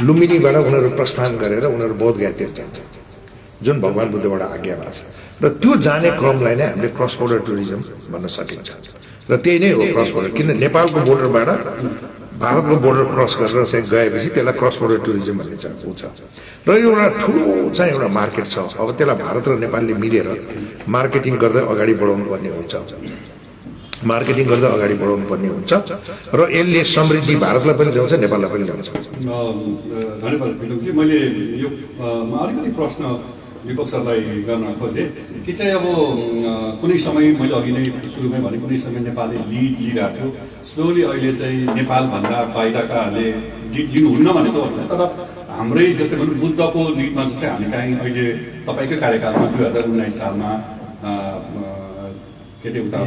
लुम्बिनीबाट 0.03 0.57
उनीहरू 0.67 0.91
प्रस्थान 0.99 1.37
गरेर 1.39 1.65
उनीहरू 1.71 1.95
बौद्ध 1.95 2.17
गयातिर 2.19 2.51
जान्छन् 2.59 2.87
जुन 3.63 3.81
भगवान् 3.81 4.11
बुद्धबाट 4.11 4.43
आज्ञा 4.43 4.75
भएको 4.83 4.91
छ। 4.91 5.01
र 5.43 5.49
त्यो 5.63 5.73
जाने 5.87 6.11
क्रमलाई 6.19 6.55
नै 6.59 6.67
हामीले 6.75 6.89
क्रस 6.99 7.15
बोर्डर 7.21 7.39
टुरिज्म 7.47 7.81
भन्न 8.13 8.27
सकिन्छ। 8.27 8.69
र 9.31 9.37
त्यही 9.45 9.59
नै 9.59 9.71
हो 9.75 9.83
क्रस 9.95 10.11
बोर्डर 10.15 10.31
किन 10.39 10.49
नेपालको 10.65 10.99
बोर्डरबाट 11.09 11.49
भारतको 12.43 12.75
बोर्डर 12.85 13.05
क्रस 13.15 13.33
गरेर 13.41 13.65
चाहिँ 13.73 13.87
गएपछि 13.91 14.29
त्यसलाई 14.35 14.55
क्रस 14.61 14.77
बोर्डर 14.81 14.99
टुरिज्म 15.07 15.37
भन्ने 15.41 15.57
चाहिँ 15.63 15.77
ऊ 15.89 15.93
छ। 15.99 16.03
र 16.69 16.71
यो 16.79 16.91
एउटा 16.95 17.09
ठुलो 17.21 17.45
चाहिँ 17.77 17.91
एउटा 17.93 18.09
मार्केट 18.19 18.47
छ। 18.47 18.57
अब 18.79 18.89
त्यसलाई 18.99 19.17
भारत 19.25 19.45
र 19.49 19.53
नेपालले 19.65 19.95
मिलेर 20.03 20.29
मार्केटिङ 20.97 21.35
गर्दै 21.43 21.63
अगाडि 21.73 21.95
बढाउनु 22.01 22.25
पर्ने 22.31 22.51
हुन्छ। 22.57 22.75
मार्केटिङ 24.05 24.45
गर्दै 24.53 24.69
अगाडि 24.77 24.95
बढाउनु 25.03 25.27
पर्ने 25.33 25.49
हुन्छ। 25.57 25.73
र 26.39 26.41
यसले 26.59 26.81
समृद्धि 26.97 27.35
भारतलाई 27.45 27.75
पनि 27.81 27.91
ल्याउँछ 27.97 28.13
नेपाललाई 28.25 28.51
पनि 28.53 28.65
ल्याउँछ। 28.69 28.89
धन्यवाद 30.23 30.51
मैले 30.99 31.19
यो 31.63 31.69
अलिकति 32.43 32.71
प्रश्न 32.79 33.03
विपक्ष 33.67 33.91
सरलाई 33.91 34.21
गर्न 34.47 34.65
खोजेँ। 34.79 35.07
कि 35.47 35.53
चाहिँ 35.55 35.73
अब 35.79 35.87
कुनै 36.83 36.97
समय 36.99 37.27
मैले 37.39 37.55
अघि 37.55 37.73
नै 37.73 37.83
सुरुमै 38.15 38.39
भने 38.45 38.59
कुनै 38.63 38.79
समय 38.85 39.01
नेपालले 39.07 39.37
लिड 39.51 39.75
लिइरहेको 39.79 40.11
थियो। 40.17 40.29
स्लोली 40.67 41.03
अहिले 41.07 41.31
चाहिँ 41.41 41.59
नेपालभन्दा 41.79 42.39
बाहिरकाहरूले 42.57 43.27
लिड 43.75 43.89
लिनुहुन्न 43.95 44.29
भने 44.37 44.51
त 44.51 44.57
होइन 44.59 44.87
तर 44.91 45.03
हाम्रै 45.59 45.87
जस्तै 46.01 46.17
भनौँ 46.21 46.37
बुद्धको 46.43 46.81
लिडमा 46.99 47.23
जस्तै 47.31 47.47
हामी 47.53 47.67
काहीँ 47.75 47.95
अहिले 48.03 48.27
तपाईँकै 48.67 48.97
कार्यकालमा 49.05 49.47
दुई 49.55 49.63
हजार 49.69 49.85
उन्नाइस 49.91 50.19
सालमा 50.19 50.51
के 52.61 52.69
अरे 52.69 52.79
उता 52.87 52.99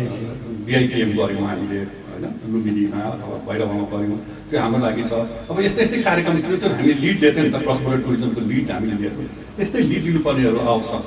बिआइपिएम 0.68 1.10
गऱ्यौँ 1.20 1.48
हामीले 1.52 1.80
होइन 2.08 2.26
लुम्बिनीमा 2.52 3.02
अथवा 3.14 3.38
भैरवमा 3.48 3.86
पऱ्यौँ 3.92 4.20
त्यो 4.50 4.60
हाम्रो 4.64 4.80
लागि 4.88 5.04
छ। 5.10 5.12
अब 5.52 5.58
यस्तै 5.68 5.82
यस्तै 5.84 6.00
कार्यक्रम 6.10 6.36
थियो। 6.44 6.56
हामीले 6.72 6.94
लिड 7.04 7.18
लिएको 7.24 7.40
नि 7.44 7.52
त 7.52 7.58
क्रस 7.68 7.80
बोर्डर 7.84 8.00
टुरिज्मको 8.06 8.42
लिड 8.52 8.72
हामीले 8.76 8.96
लिएको 9.02 9.22
त्यस्तै 9.58 9.82
लिड 9.92 10.04
लिनुपर्नेहरू 10.08 10.60
आवश्यक 10.76 11.04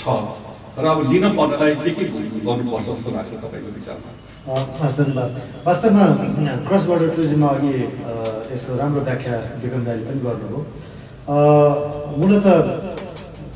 छ। 0.00 0.48
र 0.78 0.84
अब 0.86 0.98
लिन 1.12 1.24
पर्नलाई 1.38 1.72
के 1.82 1.90
के 1.96 2.04
गर्नुपर्छ 2.46 2.86
जस्तो 2.86 3.10
लाग्छ 3.16 3.30
तपाईँको 3.42 3.70
विचारमा? 3.78 4.10
धन्यवाद 4.80 5.30
वास्तवमा 5.66 6.04
क्रस 6.68 6.84
बोर्डर 6.88 7.08
टुरिज्ममा 7.14 7.48
अघि 7.54 7.72
यसको 8.52 8.70
राम्रो 8.80 9.00
व्याख्या 9.08 9.34
विक्रम 9.62 9.82
दाइले 9.84 10.04
पनि 10.08 10.20
गर्नुभयो। 10.26 10.60
मूलत 12.20 12.46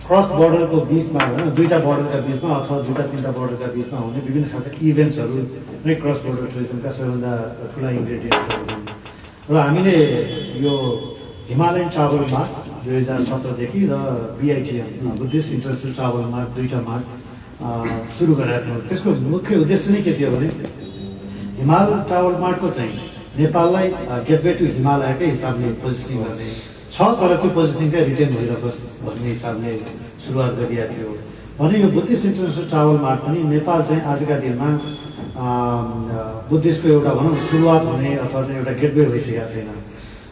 क्रस 0.05 0.29
बोर्डरको 0.39 0.77
बिचमा 0.91 1.21
होइन 1.25 1.49
दुईवटा 1.57 1.79
बोर्डरका 1.87 2.19
बिचमा 2.29 2.51
अथवा 2.57 2.77
दुईवटा 2.85 3.05
तिनवटा 3.11 3.31
बोर्डरका 3.39 3.67
बिचमा 3.77 3.99
हुने 4.05 4.19
विभिन्न 4.27 4.47
खालका 4.53 4.71
इभेन्ट्सहरू 4.89 5.35
नै 5.87 5.95
क्रस 6.03 6.19
बोर्डर 6.27 6.47
टुरिज्मका 6.53 6.91
सबैभन्दा 6.97 7.33
ठुला 7.73 7.89
इन्ग्रेडियन्ट्सहरू 7.99 8.65
हुन्। 8.69 8.85
र 9.49 9.57
हामीले 9.65 9.97
यो 10.65 10.75
हिमालयन 11.49 11.89
ट्राभल 11.95 12.23
मार्क 12.33 12.53
दुई 12.85 12.95
हजार 12.97 13.21
सत्रदेखि 13.31 13.81
र 13.91 13.95
BITM 14.41 15.11
Buddhist 15.21 15.53
international 15.57 15.93
travel 15.99 16.25
mark 16.35 16.49
दुईवटा 16.57 16.81
मार्क 16.89 17.07
सुरु 18.17 18.35
गरेका 18.39 18.61
थियौँ 18.65 18.81
त्यसको 18.89 19.11
मुख्य 19.33 19.57
उद्देश्य 19.65 19.93
नै 19.93 20.01
के 20.07 20.13
थियो 20.19 20.31
भने 20.35 20.49
हिमाल 21.61 21.87
ट्राभल 22.09 22.35
मार्टको 22.45 22.69
चाहिँ 22.77 22.93
नेपाललाई 23.39 23.87
गेटवे 24.29 24.53
टु 24.59 24.65
हिमालयकै 24.79 25.27
हिसाबले 25.35 25.69
पोजिसनिङ 25.85 26.19
गर्ने 26.25 26.49
छ 26.95 27.13
तर 27.21 27.37
त्यो 27.43 27.51
पोजिसनिङ 27.61 27.91
चाहिँ 27.93 28.07
रिटेन 28.09 28.31
भइरहोस् 28.41 28.81
भन्ने 29.05 29.29
हिसाबले 29.37 29.71
सुरुवात 30.25 30.53
गरिएको 30.59 30.93
थियो। 30.97 31.11
भने 31.59 31.79
यो 31.85 31.89
बुद्धिस्ट 31.97 32.25
इन्टरनेसनल 32.27 32.67
ट्राभल 32.73 32.97
मार्ट 33.07 33.21
पनि 33.25 33.39
नेपाल 33.55 33.83
चाहिँ 33.89 34.03
आजका 34.13 34.37
दिनमा 34.45 34.69
बुद्धिस्टको 36.51 36.89
एउटा 36.97 37.13
भनौँ 37.19 37.37
सुरुवात 37.49 37.83
हुने 37.91 38.11
अथवा 38.25 38.41
चाहिँ 38.43 38.59
एउटा 38.61 38.73
गेटवे 38.81 39.05
भइसकेको 39.13 39.47
छैन। 39.53 39.69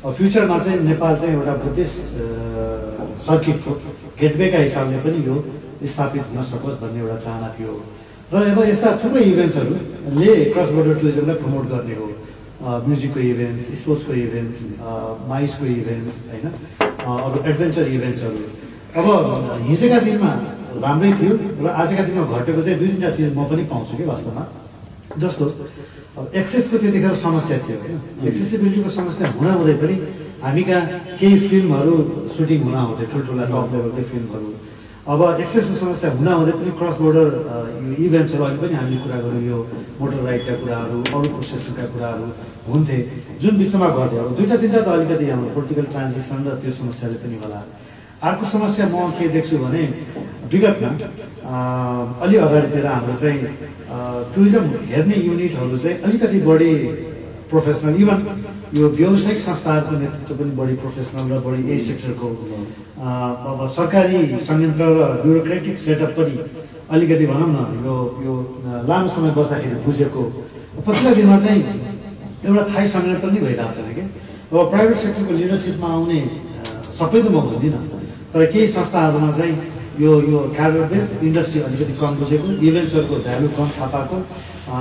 फ्युचरमा 0.02 0.59
चाहिँ 0.59 0.78
नेपाल 0.82 1.14
चाहिँ 1.16 1.35
एउटा 1.35 1.52
अ, 1.52 2.25
सर्किटको 3.23 3.71
गेटवेका 4.21 4.59
हिसाबले 4.59 4.99
पनि 5.04 5.18
यो 5.26 5.35
स्थापित 5.87 6.25
हुन 6.30 6.42
सकोस् 6.42 6.80
भन्ने 6.82 7.00
एउटा 7.00 7.16
चाहना 7.23 7.49
थियो। 7.54 7.73
र 8.32 8.35
अब 8.50 8.59
यस्ता 8.66 8.88
थुप्रै 9.02 9.23
इभेन्ट्सहरूले 9.23 10.32
क्रस 10.52 10.68
बोर्डर 10.75 10.94
टुरिज्मलाई 11.00 11.37
प्रमोट 11.42 11.64
गर्ने 11.73 11.94
हो। 12.00 12.06
म्युजिकको 12.62 13.21
इभेन्ट्स 13.21 13.64
स्पोर्ट्सको 13.80 14.12
इभेन्ट्स 14.26 14.56
माइसको 15.30 15.64
इभेन्ट्स 15.66 16.14
होइन? 16.30 16.47
अरू 16.82 17.38
एडभेन्चर 17.50 17.85
इभेन्ट्सहरू। 17.97 18.38
अब 18.99 19.06
हिजोका 19.68 19.99
दिनमा 20.06 20.30
राम्रै 20.82 21.11
थियो 21.18 21.32
र 21.62 21.66
आजका 21.82 22.02
दिनमा 22.06 22.23
घटेको 22.38 22.61
चाहिँ 22.62 22.78
दुई 22.78 22.88
तिनवटा 22.88 23.11
चिज 23.16 23.37
म 23.38 23.44
पनि 23.50 23.62
पाउँछु 23.71 23.97
कि 23.99 24.04
वास्तवमा। 24.11 24.44
जस्तो 25.23 25.44
अब 26.12 26.31
एक्सेसको 26.37 26.76
त्यतिखेर 26.78 27.14
समस्या 27.16 27.57
थियो। 27.64 27.76
एक्सेसिबिलिटीको 28.28 28.90
समस्या 29.00 29.28
हुँदाहुँदै 29.33 29.75
पनि 29.81 29.95
हामी 30.45 30.62
कहाँ 30.69 30.85
केही 31.16 31.37
फिल्महरू 31.49 31.95
सुटिङ 32.28 32.61
हुँदाहुँदै 32.69 33.04
ठुल्ठुला 33.12 33.45
टप 33.49 33.69
लेभलकै 33.73 34.02
फिल्महरू। 34.12 34.49
अब 35.09 35.21
एक्सेसको 35.40 35.75
समस्या 35.83 36.09
हुँदाहुँदै 36.12 36.52
पनि 36.61 36.71
क्रस 36.78 36.97
बोर्डर 37.00 37.28
यो 37.88 37.95
इभेन्ट्सहरू 38.07 38.42
अहिले 38.45 38.61
पनि 38.61 38.75
हामीले 38.76 38.99
कुरा 39.04 39.19
गऱ्यौँ 39.25 39.45
यो 39.49 39.59
मोटर 40.00 40.21
राइडका 40.28 40.54
कुराहरू 40.61 40.99
अरू 41.16 41.28
प्रोसेसका 41.33 41.85
कुराहरू 41.97 42.26
हुन्थे। 42.69 42.99
जुन 43.40 43.54
बिचमा 43.59 43.88
घट्यो 43.97 44.19
अब 44.21 44.28
दुईवटा 44.37 44.57
तिनवटा 44.62 44.85
त 44.85 44.88
अलिकति 44.92 45.25
हाम्रो 45.33 45.49
पोलिटिकल 45.57 45.87
ट्रान्जिसन 45.97 46.38
र 46.45 46.49
त्यो 46.61 46.73
समस्याले 46.81 47.16
पनि 47.25 47.37
होला। 47.40 47.61
अर्को 48.23 48.45
समस्या 48.47 48.87
म 48.87 49.11
के 49.19 49.29
देख्छु 49.35 49.59
भने 49.59 49.83
विगतमा 50.50 50.91
अलि 52.23 52.37
अगाडितिर 52.47 52.87
हाम्रो 52.87 53.14
चाहिँ 53.19 53.41
टुरिज्म 54.35 54.64
हेर्ने 54.91 55.17
युनिटहरू 55.26 55.79
चाहिँ 55.83 55.97
अलिकति 56.07 56.38
बढी 56.47 56.73
प्रोफेसनल 57.50 57.95
इभन 58.02 58.21
यो 58.79 58.88
व्यावसायिक 58.99 59.38
संस्थाहरूको 59.38 59.95
नेतृत्व 60.02 60.35
पनि 60.38 60.50
बढी 60.61 60.75
प्रोफेसनल 60.83 61.25
र 61.33 61.41
बढी 61.47 61.62
यही 61.69 61.81
सेक्टरको 61.87 62.29
अब 63.50 63.67
सरकारी 63.76 64.21
संयन्त्र 64.49 64.85
र 64.97 65.11
ब्युरोक्रेटिक 65.23 65.79
सेटअप 65.87 66.12
पनि 66.19 66.35
अलिकति 66.95 67.26
भनौँ 67.26 67.50
न 67.52 67.59
यो 67.87 67.95
यो 68.25 68.35
लामो 68.88 69.09
समय 69.14 69.31
बस्दाखेरि 69.37 69.76
बुझेको। 69.85 70.23
पछिल्लो 70.87 71.14
दिनमा 71.19 71.38
चाहिँ 71.45 71.62
एउटा 72.47 72.62
थाहै 72.71 72.87
संयन्त्र 72.95 73.31
नै 73.35 73.41
भइरहेको 73.45 73.73
छैन 73.76 73.88
कि? 73.97 74.05
अब 74.52 74.71
प्राइभेट 74.71 74.97
सेक्टरको 75.05 75.33
लिडरसिपमा 75.41 75.88
आउने 75.97 76.21
सबै 76.99 77.21
त 77.23 77.26
म 77.29 77.37
भन्दिनँ। 77.50 77.91
तर 78.33 78.45
केही 78.53 78.67
संस्थाहरूमा 78.77 79.31
चाहिँ 79.39 79.57
यो 80.01 80.11
यो 80.33 80.39
क्याडर 80.57 80.83
बेस 80.93 81.07
इन्डस्ट्री 81.23 81.61
अलिकति 81.69 81.95
कम 82.01 82.12
बुझेको 82.21 82.49
इभेन्ट्सहरूको 82.69 83.17
भ्यालु 83.29 83.49
कम 83.57 83.69
थाहा 83.77 84.01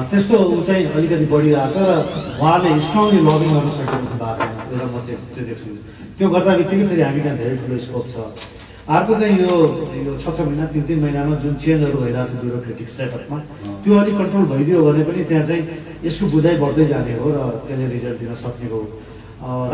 त्यस्तो 0.09 0.37
ऊ 0.37 0.61
चाहिँ 0.63 0.85
अलिकति 0.95 1.25
बढिरहेछ 1.33 1.75
र 1.75 1.91
उहाँले 2.39 2.69
स्ट्रङली 2.85 3.19
लबिङ 3.27 3.49
गर्न 3.51 3.69
सकेको 3.75 4.07
भएको 4.21 4.31
छैन 4.39 4.51
एउटा 4.71 4.87
म 4.87 4.95
त्यो 5.05 5.17
त्यो 5.35 5.43
देख्छु। 5.49 5.69
त्यो 6.17 6.27
गर्दा 6.33 6.51
बित्तिकै 6.59 6.85
फेरि 6.89 7.01
हामी 7.01 7.21
कहाँ 7.25 7.37
धेरै 7.41 7.55
ठुलो 7.59 7.77
स्कोप 7.85 8.05
छ। 8.13 8.15
अर्को 8.87 9.13
चाहिँ 9.19 9.35
यो 9.43 9.51
यो 10.07 10.13
छ 10.21 10.25
छ 10.31 10.47
महिना 10.47 10.65
तिन 10.71 10.83
तिन 10.87 10.99
महिनामा 11.03 11.35
जुन 11.43 11.53
चेन्जहरू 11.59 11.97
भइरहेको 12.03 12.29
छ 12.31 12.33
ब्युरोक्रेटिक 12.41 12.87
सेटअपमा 12.95 13.37
त्यो 13.83 13.91
अलिक 14.01 14.15
कन्ट्रोल 14.21 14.45
भइदियो 14.53 14.79
भने 14.87 15.03
पनि 15.11 15.21
त्यहाँ 15.27 15.45
चाहिँ 15.49 15.63
यसको 16.07 16.25
बुझाइ 16.33 16.55
बढ्दै 16.63 16.85
जाने 16.91 17.13
हो 17.19 17.27
र 17.35 17.37
त्यसले 17.67 17.85
रिजल्ट 17.95 18.17
दिन 18.21 18.33
सक्ने 18.43 18.67
हो। 18.71 18.79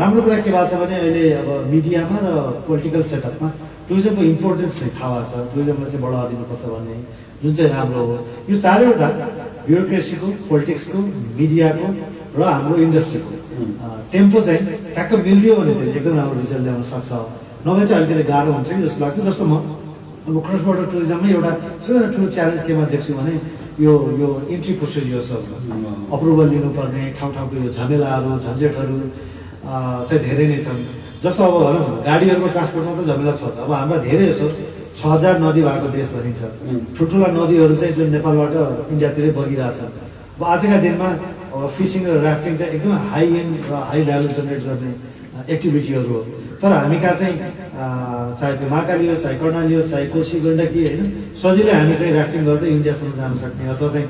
राम्रो 0.00 0.20
कुरा 0.24 0.36
के 0.42 0.50
भएको 0.50 0.66
छ 0.66 0.74
भने 0.82 0.96
अहिले 0.98 1.24
अब 1.40 1.48
मिडियामा 1.72 2.16
र 2.26 2.28
पोलिटिकल 2.66 3.02
सेटअपमा 3.12 3.48
टुरिज्मको 3.88 4.22
इम्पोर्टेन्स 4.32 4.74
चाहिँ 4.78 4.92
थाहा 4.98 5.18
छ। 5.28 5.32
टुरिज्मलाई 5.52 5.90
चाहिँ 5.90 6.02
बढावा 6.04 6.24
दिनुपर्छ 6.30 6.64
भन्ने 6.72 6.96
जुन 7.42 7.52
चाहिँ 7.56 7.70
राम्रो 7.72 8.00
हो। 8.08 8.16
यो 8.50 8.54
चारैवटा 8.64 9.08
ब्युरोक्रेसीको 9.66 10.26
पोलिटिक्सको 10.48 10.98
मिडियाको 11.38 11.86
र 12.38 12.40
हाम्रो 12.44 12.76
इन्डस्ट्रीको 12.86 13.30
टेम्पो 14.12 14.38
चाहिँ 14.46 14.60
ट्याक्क 14.94 15.12
मिलिदियो 15.26 15.54
भने 15.58 15.72
त्यसले 15.74 15.92
एकदम 15.98 16.14
राम्रो 16.20 16.36
रिजल्ट 16.40 16.62
ल्याउन 16.66 16.82
सक्छ। 16.92 17.10
नभए 17.66 17.84
चाहिँ 17.88 17.98
अलिकति 18.04 18.24
गाह्रो 18.32 18.50
हुन्छ 18.52 18.68
कि 18.68 18.82
जस्तो 18.86 19.00
लाग्छ। 19.04 19.16
जस्तो 19.28 19.44
म 19.50 19.54
अब 20.28 20.36
क्रस 20.46 20.60
बोर्डर 20.66 20.84
टुरिज्ममै 20.92 21.28
एउटा 21.36 21.50
सबैभन्दा 21.84 22.08
ठुलो 22.12 22.26
च्यालेन्ज 22.36 22.60
केमा 22.68 22.84
देख्छु 22.92 23.12
भने 23.18 23.32
यो 23.80 23.92
यो 24.20 24.28
इन्ट्री 24.54 24.72
प्रोसिडियर्सहरू 24.80 25.54
अप्रुभल 26.14 26.46
लिनुपर्ने 26.52 27.02
ठाउँ 27.18 27.32
ठाउँको 27.34 27.54
यो 27.64 27.70
झमेलाहरू 27.72 28.30
झन्झटहरू 28.44 28.96
चाहिँ 30.08 30.20
धेरै 30.26 30.46
नै 30.52 30.58
छन्। 30.64 30.78
जस्तो 31.22 31.42
अब 31.42 31.54
भनौँ 31.64 31.84
गाडीहरूको 32.06 32.48
ट्रान्सपोर्टमा 32.54 32.92
त 32.98 33.00
झमेला 33.10 33.32
छ 33.40 33.42
छ। 33.54 33.58
अब 33.66 33.72
हाम्रा 33.72 33.98
धेरै 34.06 34.26
जसो 34.30 34.46
छ 34.98 35.00
हजार 35.12 35.34
नदी 35.44 35.60
भएको 35.66 35.88
देश 35.96 36.08
भनिन्छ। 36.14 36.40
ठुल्ठुला 36.96 37.28
नदीहरू 37.38 37.74
चाहिँ 37.80 37.94
जुन 37.98 38.08
नेपालबाट 38.14 38.54
इन्डियातिरै 38.92 39.30
बगिरहेछन् 39.38 39.90
अब 40.38 40.42
आजका 40.54 40.76
दिनमा 40.84 41.08
अब 41.54 41.62
फिसिङ 41.76 42.02
र 42.06 42.16
राफ्टिङ 42.26 42.52
चाहिँ 42.58 42.72
एकदम 42.76 42.92
हाई 43.10 43.26
एन्ड 43.40 43.52
र 43.70 43.72
हाई 43.88 44.00
भ्यालु 44.08 44.28
जेनेरेट 44.36 44.62
गर्ने 44.68 44.90
एक्टिभिटीहरू 45.54 46.08
हो। 46.14 46.20
तर 46.60 46.72
हामी 46.72 46.98
कहाँ 47.02 47.16
चाहिँ 47.20 47.36
चाहे 48.38 48.52
त्यो 48.58 48.68
महाकाली 48.70 49.06
होस् 49.08 49.22
चाहे 49.22 49.36
कर्णाली 49.42 49.74
होस् 49.74 49.90
चाहे 49.90 50.06
कोशी 50.14 50.36
गण्डकी 50.46 50.80
होइन 50.86 51.02
सजिलै 51.42 51.72
हामी 51.78 51.94
चाहिँ 51.98 52.12
राफ्टिङ 52.18 52.40
गर्दै 52.48 52.68
इन्डियासम्म 52.76 53.12
जान 53.18 53.32
सक्ने 53.42 53.64
अथवा 53.74 53.88
चाहिँ 53.94 54.06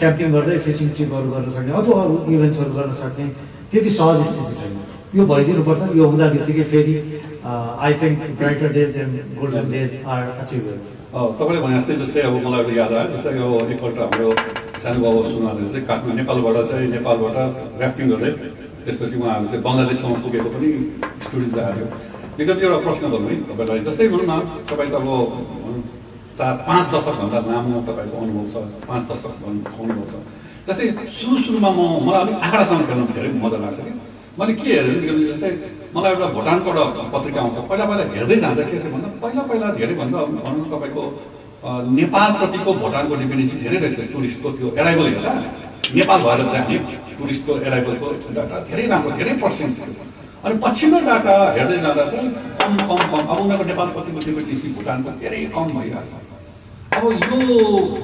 क्याम्पिङ 0.00 0.28
गर्दै 0.36 0.56
फिसिङ 0.66 0.88
ट्रिपहरू 0.96 1.28
गर्न 1.34 1.48
सक्ने 1.56 1.72
अथवा 1.80 1.96
अरू 2.04 2.16
इभेन्ट्सहरू 2.34 2.72
गर्न 2.78 2.92
सक्ने 3.00 3.26
त्यति 3.70 3.90
सहज 3.98 4.18
स्थिति 4.28 4.52
छैन। 4.60 4.69
यो 5.14 5.22
भइदिनुपर्छ। 5.26 5.82
यो 5.98 6.04
हुँदा 6.06 6.26
बित्तिकै 6.34 6.64
फेरि 6.70 6.94
I 7.42 7.92
think 8.00 8.18
brighter 8.38 8.70
days 8.78 8.96
and 9.02 9.14
golden 9.38 9.66
days 9.74 9.90
are 10.06 10.22
achievable 10.38 10.78
तपाईँले 11.38 11.60
भने 11.62 11.74
जस्तै 11.80 11.94
जस्तै 12.02 12.20
अब 12.30 12.34
मलाई 12.46 12.60
एउटा 12.62 12.74
याद 12.78 12.92
आयो। 12.94 13.08
जस्तै 13.14 13.30
अब 13.42 13.70
एकपल्ट 13.74 13.98
हाम्रो 14.02 14.28
सानो 14.82 14.98
बाबु 15.04 15.20
सुनाले 15.34 15.62
चाहिँ 15.72 15.86
काठमाडौँ 15.90 16.16
नेपालबाट 16.20 16.56
चाहिँ 16.70 16.88
नेपालबाट 16.94 17.36
राफ्टिङ 17.82 18.06
गर्दै 18.12 18.30
त्यसपछि 18.84 19.16
उहाँहरू 19.18 19.46
चाहिँ 19.50 19.62
बङ्गलादेशसम्म 19.66 20.14
पुगेको 20.24 20.48
पनि 20.54 20.68
स्टुडेन्ट 21.24 21.54
थियो। 21.58 21.86
एकदम 22.40 22.56
एउटा 22.64 22.78
प्रश्न 22.86 23.04
गरौँ 23.12 23.28
है 23.30 23.36
तपाईँलाई। 23.50 23.80
जस्तै 23.88 24.06
भनौँ 24.14 24.26
न 24.30 24.32
तपाईँ 24.70 24.90
त 24.90 24.94
अब 24.94 25.08
भनौँ 25.64 25.82
चार 26.38 26.54
पाँच 26.68 26.84
दशकभन्दा 26.94 27.38
लामो 27.50 27.82
तपाईँको 27.88 28.16
अनुभव 28.24 28.46
छ। 28.52 28.54
पाँच 28.86 29.02
दशक 29.10 29.32
अनुभव 29.82 30.04
छ। 30.10 30.14
जस्तै 30.70 30.86
सुरु 31.18 31.36
सुरुमा 31.44 31.70
म 31.74 31.80
मलाई 32.06 32.20
अलिक 32.24 32.36
आँखासँग 32.46 32.82
खेल्न 32.88 33.02
धेरै 33.18 33.30
मजा 33.42 33.58
लाग्छ 33.66 33.80
कि? 33.86 33.92
मैले 34.38 34.52
के 34.54 34.68
हेरेँ 34.70 35.26
जस्तै 35.30 35.50
मलाई 35.94 36.12
एउटा 36.14 36.26
भुटानबाट 36.36 36.76
पत्रिका 37.12 37.40
आउँछ। 37.40 37.56
पहिला 37.70 37.84
पहिला 37.90 38.04
हेर्दै 38.14 38.36
जाँदा 38.44 38.62
के 38.70 38.76
थियो 38.78 38.90
भन्दा 38.94 39.08
पहिला 39.22 39.42
पहिला 39.50 39.66
धेरै 39.78 39.94
भन्दा 40.00 40.18
भनौँ 40.46 40.60
न 40.60 40.70
तपाईँको 40.70 41.02
नेपालप्रतिको 41.98 42.70
भुटानको 42.82 43.14
डिपेन्डेन्सी 43.22 43.56
धेरै 43.64 43.78
रहेछ। 43.84 43.98
टुरिस्टको 44.14 44.48
त्यो 44.56 44.68
एराइभल 44.80 45.06
हेर्दा 45.10 45.32
नेपाल 45.98 46.20
भएर 46.26 46.40
जाने 46.54 46.76
टुरिस्टको 47.18 47.52
एराइभलको 47.66 48.06
डाटा 48.38 48.56
धेरै 48.70 48.86
राम्रो 48.92 49.10
धेरै 49.18 49.32
पर्सेन्ट 49.42 49.72
थियो। 49.76 49.92
अनि 50.46 50.54
पछिल्लो 50.64 50.98
डाटा 51.10 51.34
हेर्दै 51.58 51.78
जाँदा 51.84 52.04
चाहिँ 52.10 52.28
कम 52.60 52.72
कम 52.88 53.00
कम 53.12 53.22
अब 53.30 53.38
उनीहरूको 53.44 53.64
नेपालप्रतिको 53.72 54.18
डिपेन्डेन्सी 54.26 54.68
भुटानको 54.78 55.10
धेरै 55.20 55.40
कम 55.56 55.66
भइरहेछ। 55.76 56.29
अब 56.90 57.04
यो 57.06 57.38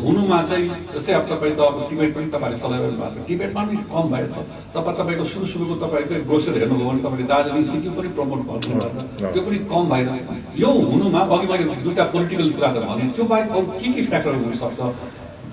हुनुमा 0.02 0.36
चाहिँ 0.48 0.66
जस्तै 0.94 1.12
अब 1.12 1.24
तपाईँ 1.30 1.54
त 1.56 1.60
अब 1.60 1.76
टिबेट 1.90 2.14
पनि 2.14 2.26
तपाईँले 2.34 2.58
चलाइरहनु 2.62 2.96
भएको 3.00 3.18
छ। 3.18 3.26
टिबेटमा 3.28 3.62
पनि 3.66 3.76
कम 3.92 4.04
भयो 4.12 4.26
त 4.30 4.36
तपाईँ 4.76 4.96
तपाईँको 4.98 5.24
सुरु 5.32 5.46
सुरुको 5.52 5.74
तपाईँको 5.82 6.14
ब्रोसर 6.30 6.54
हेर्नुभयो 6.58 6.86
भने 6.86 7.02
तपाईँले 7.02 7.26
दार्जिलिङ 7.32 7.64
सिक्किम 7.72 7.92
पनि 7.98 8.08
प्रमोट 8.16 8.40
गर्नुभएको 8.46 9.00
छ 9.18 9.32
त्यो 9.34 9.42
पनि 9.46 9.58
कम 9.72 9.84
छ। 10.06 10.58
यो 10.62 10.70
हुनुमा 10.90 11.20
अघि 11.34 11.46
मैले 11.50 11.64
दुइटा 11.84 12.04
पोलिटिकल 12.14 12.50
कुरा 12.56 12.70
त 12.72 12.76
भने 12.88 13.04
त्यो 13.16 13.24
बाहेक 13.26 13.50
अरू 13.50 13.66
के 13.80 13.86
के 13.92 14.02
फ्याक्टरहरू 14.10 14.44
हुनसक्छ? 14.46 14.80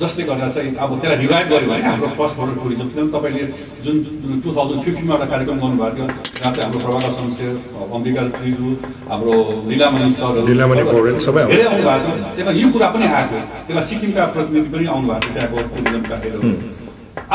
जसले 0.02 0.24
गर्दा 0.30 0.48
चाहिँ 0.54 0.76
अब 0.84 0.90
त्यसलाई 1.02 1.18
रिभाइभ 1.24 1.48
गर्यो 1.54 1.68
भने 1.72 1.84
हाम्रो 1.86 2.08
क्रस 2.18 2.32
बोर्डर 2.38 2.56
टुरिज्म 2.64 2.88
किनभने 2.94 3.12
तपाईँले 3.16 3.44
जुन 3.86 3.96
टु 4.44 4.50
थाउजन्ड 4.58 4.82
फिफ्टिनमा 4.86 5.14
एउटा 5.16 5.28
कार्यक्रम 5.34 5.58
गर्नुभएको 5.64 5.94
थियो 5.96 6.08
जहाँ 6.40 6.52
चाहिँ 6.54 6.66
हाम्रो 6.66 6.80
प्रभाकर 6.86 7.12
शमशेर 7.18 7.54
अम्बिका 7.96 8.22
दिजु 8.44 8.68
हाम्रो 9.12 9.34
लिलामणि 9.70 10.04
आउनु। 10.04 10.42
धेरै 10.50 10.64
आउनु 10.64 11.84
भएको 11.88 12.10
थियो 12.10 12.18
त्यसमा 12.36 12.52
यो 12.62 12.68
कुरा 12.74 12.88
पनि 12.94 13.06
आएको 13.20 13.34
थियो। 13.34 13.44
त्यसमा 13.68 13.84
सिक्किमका 13.90 14.24
प्रतिनिधि 14.34 14.70
पनि 14.74 14.86
आउनु 14.94 15.08
भएको 15.10 15.22
थियो 15.24 15.34
त्यहाँको 15.36 15.58
टुरिज्मका 15.74 16.16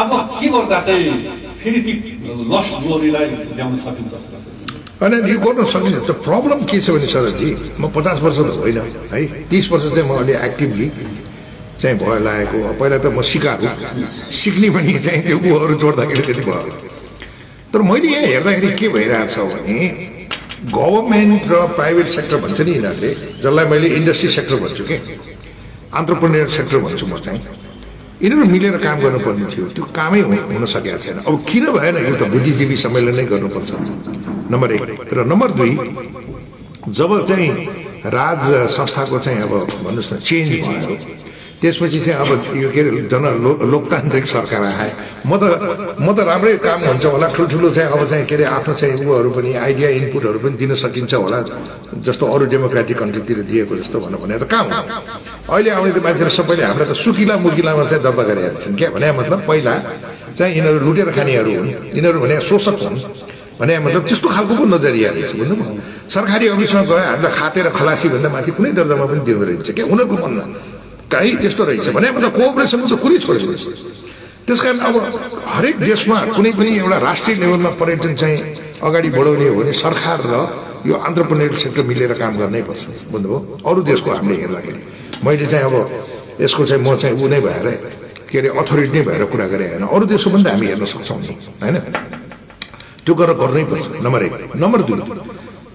अब 0.03 0.11
के 0.39 0.47
गर्दा 0.55 0.79
चाहिँ 0.87 1.13
फेरि 1.63 1.81
ती 1.87 1.93
लस 2.53 2.69
ग्लोरीलाई 2.83 3.27
ल्याउन 3.57 3.77
सकिन्छ 3.87 4.13
होइन 5.01 5.15
यो 5.31 5.39
गर्न 5.47 5.65
सकिन्छ। 5.75 5.97
त्यो 6.07 6.15
प्रब्लम 6.27 6.59
के 6.71 6.79
छ 6.81 6.91
भने 6.91 7.09
सरजी 7.15 7.49
म 7.79 7.83
पचास 7.97 8.19
वर्ष 8.27 8.39
त 8.39 8.51
होइन 8.59 8.79
है 9.15 9.21
तिस 9.51 9.71
वर्ष 9.73 9.85
चाहिँ 9.95 10.07
म 10.11 10.19
अलि 10.23 10.35
एक्टिभली 10.49 10.87
चाहिँ 11.79 11.97
भयो 11.99 12.19
लागेको 12.27 12.59
पहिला 12.81 12.99
त 12.99 13.07
म 13.15 13.23
सिकाएको 13.23 13.71
सिक्ने 14.33 14.69
पनि 14.75 14.93
चाहिँ 15.07 15.21
त्यो 15.23 15.37
ऊहरू 15.39 15.75
जोड्दाखेरि 15.83 16.23
त्यति 16.27 16.43
भयो। 16.49 16.73
तर 17.73 17.81
मैले 17.91 18.09
यहाँ 18.09 18.27
हेर्दाखेरि 18.27 18.71
के 18.79 18.89
भइरहेछ 18.95 19.35
भने 19.39 19.79
गभर्मेन्ट 20.75 21.43
र 21.53 21.55
प्राइभेट 21.79 22.07
सेक्टर 22.17 22.37
भन्छ 22.43 22.59
नि 22.67 22.73
यिनीहरूले 22.73 23.11
जसलाई 23.43 23.65
मैले 23.71 23.89
इन्डस्ट्री 23.99 24.29
सेक्टर 24.37 24.57
भन्छु 24.63 24.85
कि? 24.91 24.97
अन्टरप्रेनियर 25.95 26.47
सेक्टर 26.57 26.79
भन्छु 26.85 27.07
म 27.07 27.15
चाहिँ। 27.25 27.41
यिनीहरू 28.23 28.45
मिलेर 28.51 28.77
काम 28.83 28.97
गर्नुपर्ने 29.01 29.47
थियो। 29.55 29.65
त्यो 29.79 29.85
कामै 29.95 30.21
हुन 30.27 30.65
सकेको 30.75 30.99
छैन। 30.99 31.17
अब 31.29 31.35
किन 31.47 31.65
भएन 31.79 31.97
एउटा 31.97 32.27
बुद्धिजीवी 32.35 32.77
सम्मेलनै 32.85 33.25
गर्नुपर्छ। 33.33 33.71
नम्बर 34.51 34.69
एक। 34.75 34.83
र 35.15 35.19
नम्बर 35.31 35.51
दुई 35.59 35.73
जब 36.99 37.11
चाहिँ 37.29 37.51
राज 38.17 38.43
संस्थाको 38.75 39.19
चाहिँ 39.25 39.41
अब 39.47 39.53
भन्नुहोस् 39.87 40.13
न 40.13 40.17
चेन्ज 40.19 40.51
भयो 40.67 40.97
त्यसपछि 41.59 42.01
चाहिँ 42.01 42.19
अब 42.23 42.31
यो 42.63 42.69
के 42.71 42.81
अरे 42.81 42.91
जन 43.11 43.25
लो 43.43 43.51
लोकतान्त्रिक 43.67 44.27
सरकार 44.31 44.63
आए। 44.63 44.91
म 45.27 45.35
त 45.43 45.43
म 45.99 46.09
त 46.15 46.19
राम्रै 46.23 46.55
काम 46.63 46.81
हुन्छ 46.87 47.05
होला। 47.11 47.27
ठुल्ठुलो 47.35 47.69
चाहिँ 47.75 47.91
अब 47.91 48.03
चाहिँ 48.07 48.25
के 48.31 48.35
अरे 48.39 48.45
आफ्नो 48.47 48.75
चाहिँ 48.79 48.95
उयोहरू 49.03 49.31
पनि 49.35 49.51
आइडिया 49.67 49.89
इनपुटहरू 49.99 50.39
पनि 50.39 50.55
दिन 50.55 50.75
सकिन्छ 50.79 51.13
होला। 51.19 51.39
जस्तो 52.07 52.25
अरू 52.31 52.45
डेमोक्रेटिक 52.55 52.97
कन्ट्रीतिर 52.99 53.39
दिएको 53.51 53.75
जस्तो 53.75 53.97
भनौँ 53.99 54.21
भने 54.23 54.39
त 54.39 54.45
कहाँ 54.47 54.65
हो। 54.71 55.51
अहिले 55.51 55.71
आउने 55.75 55.91
त 55.91 55.99
मान्छेहरू 55.99 56.31
सबैले 56.31 56.63
हामीलाई 56.63 56.89
त 56.89 56.95
सुकिला 56.95 57.35
मुकिलामा 57.43 57.85
चाहिँ 57.91 58.03
दर्ता 58.07 58.23
गरिरहेका 58.23 58.59
छन्। 58.63 58.75
क्या 58.79 58.89
भने 58.95 59.07
मतलब 59.19 59.41
पहिला 59.49 59.75
चाहिँ 60.39 60.53
यिनीहरू 60.55 60.79
लुटेर 60.87 61.11
खानेहरू 61.11 61.51
हुन्। 61.59 61.69
यिनीहरू 61.99 62.19
भने 62.23 62.37
शोषक 62.39 62.77
हुन्। 62.87 62.97
भने 63.59 63.75
मतलब 63.83 64.03
त्यस्तो 64.07 64.29
खालको 64.31 64.55
पो 64.55 64.65
नजरिया 64.79 65.11
रहेछ 65.11 65.33
बुझ्नुभयो 65.35 65.75
सरकारी 66.07 66.47
अफिसमा 66.55 66.83
गयो 66.87 67.03
हामीलाई 67.11 67.33
खातेर 67.35 67.67
खलासी 67.75 68.07
भन्दा 68.15 68.29
माथि 68.31 68.51
कुनै 68.55 68.71
दर्जामा 68.79 69.05
पनि 69.11 69.21
दिँदो 69.27 69.45
रहेछ। 69.51 69.69
क्या 69.75 69.85
उनीहरूको 69.91 70.17
मनमा। 70.23 70.47
कहीँ 71.09 71.37
त्यस्तो 71.39 71.65
रहेछ 71.65 71.89
भने 71.91 72.11
मतलब 72.11 72.33
कोअपरेसनको 72.33 72.87
त 72.87 72.95
कुरै 72.99 73.19
छोडिदिनुहोस् 73.19 73.67
त्यस 74.45 74.61
कारण 74.61 74.79
अब 74.81 74.95
हरेक 75.49 75.77
देशमा 75.83 76.17
कुनै 76.33 76.53
पनि 76.53 76.71
एउटा 76.79 76.99
राष्ट्रिय 77.01 77.37
लेभलमा 77.39 77.71
पर्यटन 77.77 78.15
चाहिँ 78.15 78.39
अगाडि 78.81 79.09
बढाउने 79.11 79.47
हो 79.47 79.55
भने 79.57 79.73
सरकार 79.75 80.19
र 80.25 80.35
यो 80.85 80.95
अन्टरप्रेनियर 80.99 81.55
सेक्टर 81.59 81.83
मिलेर 81.85 82.13
काम 82.15 82.33
गर्नै 82.39 82.63
पर्छ 82.65 82.83
बुझ्नुभयो 83.09 83.39
अरू 83.63 83.81
देशको 83.85 84.09
हामीले 84.11 84.37
हेर्दाखेरि 84.39 84.81
मैले 85.21 85.47
चाहिँ 85.47 85.65
अब 85.65 85.75
यसको 86.41 86.65
चाहिँ 86.65 86.83
म 86.83 86.97
चाहिँ 86.97 87.17
ऊ 87.17 87.29
नै 87.29 87.41
भएर 87.41 87.67
के 88.25 88.39
अरे 88.39 88.49
अथोरिटी 88.55 88.93
नै 88.95 89.05
भएर 89.05 89.25
कुरा 89.27 89.47
गरेँ 89.49 89.69
होइन 89.71 89.85
अरू 89.87 90.05
देशको 90.07 90.31
पनि 90.31 90.43
त 90.45 90.49
हामी 90.49 90.67
हेर्न 90.67 90.85
सक्छौँ 90.87 91.19
नि 91.19 91.35
होइन 91.59 91.77
त्यो 93.05 93.15
गरेर 93.15 93.37
गर्नै 93.37 93.65
पर्छ 93.65 93.85
नम्बर 94.01 94.21
एक 94.23 94.35
नम्बर 94.57 94.81
दुई 94.85 95.01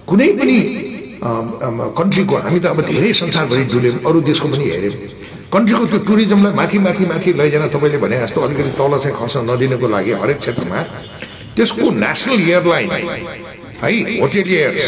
कुनै 0.04 0.28
पनि 0.38 0.56
कन्ट्रीको 1.94 2.34
हामी 2.38 2.58
त 2.58 2.66
अब 2.66 2.80
धेरै 2.84 3.12
संसारभरि 3.14 3.64
डुल्यौँ 3.66 3.98
अरू 4.02 4.18
देशको 4.22 4.48
पनि 4.48 4.66
हेऱ्यौँ 4.70 5.23
कन्ट्रीको 5.54 5.84
त्यो 5.86 5.98
टुरिज्मलाई 6.08 6.52
माथि 6.58 6.78
माथि 6.86 7.04
माथि 7.06 7.30
लैजान 7.38 7.68
तपाईँले 7.74 7.98
भने 8.04 8.16
जस्तो 8.22 8.40
अलिकति 8.44 8.72
तल 8.74 8.92
चाहिँ 9.02 9.16
खस्न 9.18 9.40
नदिनको 9.50 9.86
लागि 9.94 10.12
हरेक 10.22 10.38
क्षेत्रमा 10.42 10.78
त्यसको 11.56 11.84
नेसनल 12.04 12.40
एयरलाइन 12.50 12.90
है 13.82 13.90
होटेलियर्स 14.20 14.82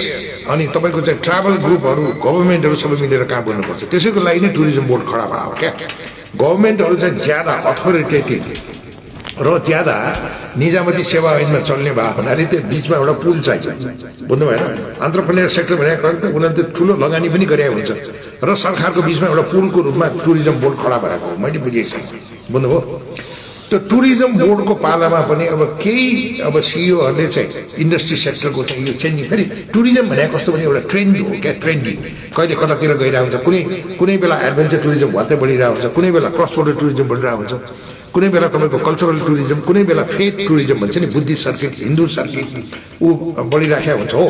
अनि 0.50 0.64
तपाईँको 0.74 1.00
चाहिँ 1.06 1.20
ट्राभल 1.26 1.54
ग्रुपहरू 1.64 2.02
गभर्मेन्टहरू 2.26 2.76
सबै 2.82 2.96
मिलेर 3.02 3.24
काम 3.32 3.42
गर्नुपर्छ 3.46 3.82
त्यसैको 3.94 4.20
लागि 4.26 4.40
नै 4.42 4.50
टुरिज्म 4.58 4.84
बोर्ड 4.90 5.02
खडा 5.10 5.26
भयो 5.32 5.54
क्या। 5.62 5.72
गभर्मेन्टहरू 6.42 6.94
चाहिँ 7.02 7.14
ज्यादा 7.26 7.52
अथोरिटेटिभ 7.70 8.44
र 9.46 9.48
ज्यादा 9.70 9.96
निजामती 10.58 11.04
सेवा 11.14 11.30
ऐनमा 11.46 11.60
चल्ने 11.70 11.92
भयो 11.98 12.12
हुनाले 12.18 12.44
त्यो 12.50 12.60
बिचमा 12.72 12.96
एउटा 12.96 13.14
पुल 13.22 13.38
चाहिन्छ। 13.46 13.84
बुझ्नु 14.28 14.44
भएन 14.50 14.62
अन्टरप्रेनियर 15.06 15.48
सेक्टर 15.56 15.74
भनेको 15.80 16.08
उनीहरूले 16.36 16.62
त 16.62 16.74
ठुलो 16.76 16.92
लगानी 17.04 17.28
पनि 17.34 17.46
गरे 17.52 17.66
हुन्छ। 17.74 17.90
र 18.44 18.54
सरकारको 18.54 19.00
बिचमा 19.02 19.26
एउटा 19.28 19.44
पुलको 19.52 19.80
रूपमा 19.86 20.06
टुरिज्म 20.24 20.54
बोर्ड 20.60 20.76
खडा 20.82 20.98
भएको 21.04 21.28
मैले 21.42 21.58
बुझेको 21.64 21.88
छु 21.88 21.98
बुझ्नुभयो? 22.52 22.80
त्यो 23.68 23.78
टुरिज्म 23.90 24.30
बोर्डको 24.38 24.74
पालामा 24.78 25.20
पनि 25.26 25.46
अब 25.54 25.62
केही 25.82 26.40
अब 26.46 26.54
सिइओहरूले 26.60 27.26
चाहिँ 27.26 27.48
इन्डस्ट्री 27.82 28.16
सेक्टरको 28.16 28.62
चाहिँ 28.62 28.86
यो 28.86 28.92
चेन्जिङ 29.02 29.26
फेरि 29.30 29.44
टुरिज्म 29.74 30.04
भनेको 30.10 30.36
कस्तो 30.36 30.52
भने 30.52 30.62
एउटा 30.68 30.82
ट्रेन्ड 30.92 31.16
हो 31.18 31.34
क्या 31.42 31.52
ट्रेन्डी। 31.64 31.92
कहिले 32.36 32.54
कतातिर 32.62 32.92
गइरहेको 33.02 33.26
हुन्छ 33.26 33.42
कुनै 33.46 33.60
कुनै 33.98 34.16
बेला 34.22 34.36
एडभेन्चर 34.46 34.78
टुरिज्म 34.84 35.08
भत्तै 35.16 35.36
बढिरहेको 35.42 35.74
हुन्छ 35.74 35.94
कुनै 35.96 36.10
बेला 36.14 36.28
क्रस 36.36 36.52
बोर्डर 36.56 36.74
टुरिज्म 36.80 37.04
बढिरहेको 37.10 37.42
हुन्छ 37.42 37.54
कुनै 38.14 38.28
बेला 38.36 38.46
तपाईँको 38.54 38.78
कल्चरल 38.86 39.18
टुरिज्म 39.26 39.58
कुनै 39.66 39.82
बेला 39.90 40.04
फेथ 40.14 40.46
टुरिज्म 40.46 40.76
भन्छ 40.80 40.96
नि 41.02 41.06
बुद्धिस्ट 41.16 41.42
सर्किट 41.48 41.72
हिन्दू 41.82 42.06
सर्किट 42.18 42.48
ऊ 43.02 43.08
बढिराखेको 43.50 43.98
हुन्छ 43.98 44.14
हो। 44.14 44.26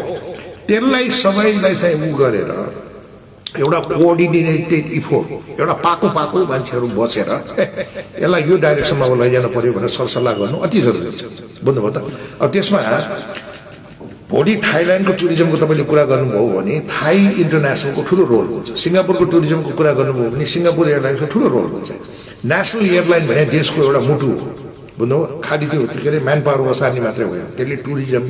त्यसलाई 0.69 1.11
सबैलाई 1.23 1.75
चाहिँ 1.77 1.97
ऊ 2.09 2.17
गरेर 2.17 2.51
एउटा 3.55 3.79
कोअर्डिनेटेड 3.95 4.87
इफोर्ट 4.93 5.61
एउटा 5.61 5.75
पाको 5.87 6.07
पाको 6.19 6.39
मान्छेहरू 6.51 6.87
बसेर 6.99 7.31
यसलाई 8.23 8.43
यो 8.51 8.57
डाइरेक्सनमा 8.65 9.07
लैजानु 9.23 9.49
पर्यो 9.55 9.73
भनेर 9.77 9.91
सरसल्लाह 9.97 10.35
गर्नु 10.41 10.59
अति 10.67 10.79
जरुरी 10.87 11.11
छ। 11.15 11.23
बुझ्नुभयो 11.63 11.91
त? 11.95 11.99
अब 12.43 12.49
त्यसमा 12.53 12.81
भोलि 14.27 14.55
थाइल्यान्डको 14.67 15.13
टुरिज्मको 15.21 15.57
तपाईँले 15.63 15.85
कुरा 15.91 16.05
गर्नुभयो 16.11 16.47
भने 16.59 16.75
थाई 16.91 17.19
इन्टरनेसनलको 17.47 18.03
ठुलो 18.09 18.25
रोल 18.33 18.47
हुन्छ। 18.53 18.69
सिङ्गापुरको 18.83 19.25
टुरिज्मको 19.33 19.71
कुरा 19.79 19.93
गर्नुभयो 19.99 20.31
भने 20.35 20.45
सिङ्गापुर 20.55 20.85
एयरलाइन्सको 20.91 21.27
ठुलो 21.33 21.47
रोल 21.55 21.69
हुन्छ। 21.75 21.91
नेसनल 22.51 22.83
एयरलाइन 22.91 23.25
भने 23.31 23.45
देशको 23.57 23.79
एउटा 23.87 24.01
मुटु 24.11 24.27
हो। 24.27 24.47
बुझ्नुभयो? 24.99 25.41
खालि 25.47 25.67
त्यो 25.71 25.81
के 25.87 26.09
अरे 26.09 26.19
म्यान 26.27 26.41
पावर 26.43 26.61
बसार्ने 26.67 27.01
मात्रै 27.07 27.25
होइन। 27.31 27.47
त्यसले 27.57 27.77
टुरिज्म 27.87 28.25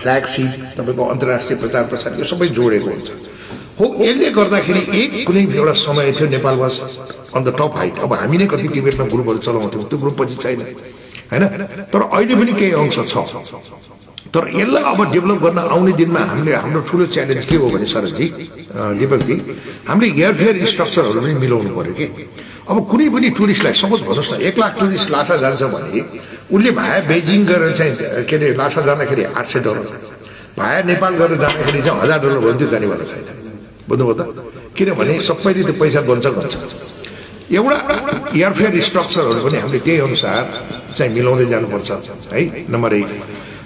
फ्ल्यागसिप 0.00 0.50
तपाईँको 0.78 1.02
अन्तर्राष्ट्रिय 1.14 1.56
प्रचार 1.62 1.84
प्रसार 1.92 2.10
यो 2.18 2.24
सबै 2.24 2.48
जोडेको 2.56 2.90
हुन्छ। 2.90 3.10
हो 3.78 3.86
यसले 4.00 4.30
गर्दाखेरि 4.30 4.82
एक 5.02 5.10
कुनै 5.26 5.42
एउटा 5.58 5.72
समय 5.84 6.12
थियो 6.16 6.28
Nepal 6.36 6.54
was 6.62 6.74
on 7.36 7.40
the 7.44 7.48
top 7.58 7.72
height 7.76 7.98
अब 8.06 8.12
हामी 8.20 8.36
नै 8.38 8.46
कति 8.52 8.68
टिबेटमा 8.74 9.04
ग्रुपहरू 9.12 9.38
चलाउँथ्यौँ 9.46 9.84
त्यो 9.90 9.98
ग्रुप 10.02 10.14
पछि 10.20 10.36
छैन 10.42 10.60
होइन? 11.32 11.44
तर 11.92 12.02
अहिले 12.06 12.34
पनि 12.40 12.52
केही 12.58 12.72
अंश 12.82 12.98
छ। 13.10 13.14
तर 14.34 14.42
यसलाई 14.50 14.82
अब 14.82 15.00
डेभलप 15.12 15.38
गर्न 15.42 15.58
आउने 15.74 15.92
दिनमा 15.98 16.20
हामीले 16.30 16.52
हाम्रो 16.54 16.80
ठुलो 16.90 17.06
च्यालेन्ज 17.14 17.44
के 17.50 17.56
हो 17.62 17.68
भने 17.74 17.86
सरजी 17.86 18.26
दिपकजी 19.00 19.34
हामीले 19.88 20.06
एयरफेयर 20.22 20.64
स्ट्रक्चरहरू 20.72 21.20
पनि 21.20 21.34
मिलाउनु 21.42 21.70
पऱ्यो 21.78 21.94
कि? 21.98 22.06
अब 22.70 22.76
कुनै 22.90 23.08
पनि 23.14 23.28
टुरिस्टलाई 23.38 23.74
सपोज 23.82 24.00
भन्नुहोस् 24.08 24.32
न 24.32 24.34
एक 24.48 24.58
लाख 24.58 24.72
टुरिस्ट 24.80 25.10
लासा 25.14 25.36
जान्छ 25.42 25.62
भने 25.74 26.00
उसले 26.54 26.70
भाया 26.78 26.98
बेजिङ 27.10 27.40
गरेर 27.50 27.72
चाहिँ 27.78 27.92
के 28.28 28.36
अरे 28.36 28.54
लासा 28.60 28.80
जाँदाखेरि 28.86 29.22
आठ 29.38 29.46
सय 29.52 29.60
डलर 29.66 29.86
भाया 30.58 30.82
नेपाल 30.90 31.12
गरेर 31.20 31.38
जाँदाखेरि 31.42 31.82
चाहिँ 31.82 32.00
हजार 32.02 32.18
डलर 32.22 32.38
भयो 32.38 32.52
भने 32.52 32.58
त्यो 32.58 32.68
जानेवाला 32.74 33.04
छैन। 33.10 33.53
बुझ्नुभयो 33.88 34.14
त? 34.18 34.22
किनभने 34.76 35.14
सबैले 35.28 35.62
त्यो 35.68 35.74
पैसा 35.80 36.00
गन्छ 36.10 36.26
गन्छ। 36.36 36.54
एउटा 37.56 37.78
एयरफेयर 38.34 38.74
स्ट्रक्चरहरू 38.88 39.40
पनि 39.44 39.58
हामीले 39.62 39.80
त्यही 39.86 40.00
अनुसार 40.08 40.42
चाहिँ 40.96 41.10
मिलाउँदै 41.14 41.46
जानुपर्छ 41.52 41.88
है 42.32 42.40
नम्बर 42.72 42.92
एक। 43.00 43.10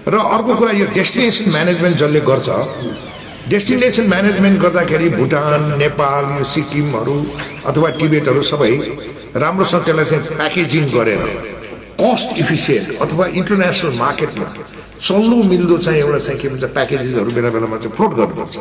र 0.09 0.15
अर्को 0.35 0.53
कुरा 0.61 0.73
यो 0.81 0.87
डेस्टिनेसन 0.99 1.47
म्यानेजमेन्ट 1.57 1.97
जसले 2.03 2.21
गर्छ 2.31 2.49
डेस्टिनेसन 3.53 4.07
म्यानेजमेन्ट 4.09 4.57
गर्दाखेरि 4.65 5.09
भुटान 5.21 5.61
नेपाल 5.79 6.25
यो 6.39 6.45
सिक्किमहरू 6.55 7.17
अथवा 7.71 7.89
टिबेटहरू 7.99 8.43
सबै 8.53 8.73
राम्रोसँग 9.45 9.83
त्यसलाई 9.87 10.05
चाहिँ 10.11 10.37
प्याकेजिङ 10.41 10.85
गरेर 10.97 11.23
कस्ट 12.03 12.29
इफिसियन्ट 12.43 12.87
अथवा 13.05 13.25
इन्टरनेसनल 13.41 13.93
मार्केटमा 13.99 14.49
चल्दो 14.99 15.37
मिल्दो 15.53 15.77
चाहिँ 15.79 16.01
एउटा 16.03 16.19
चाहिँ 16.27 16.39
के 16.41 16.49
भन्छ 16.49 16.65
प्याकेजेसहरू 16.77 17.31
बेला 17.37 17.51
बेलामा 17.55 17.77
चाहिँ 17.83 17.95
फ्लोट 17.97 18.13
गर्नुपर्छ 18.19 18.57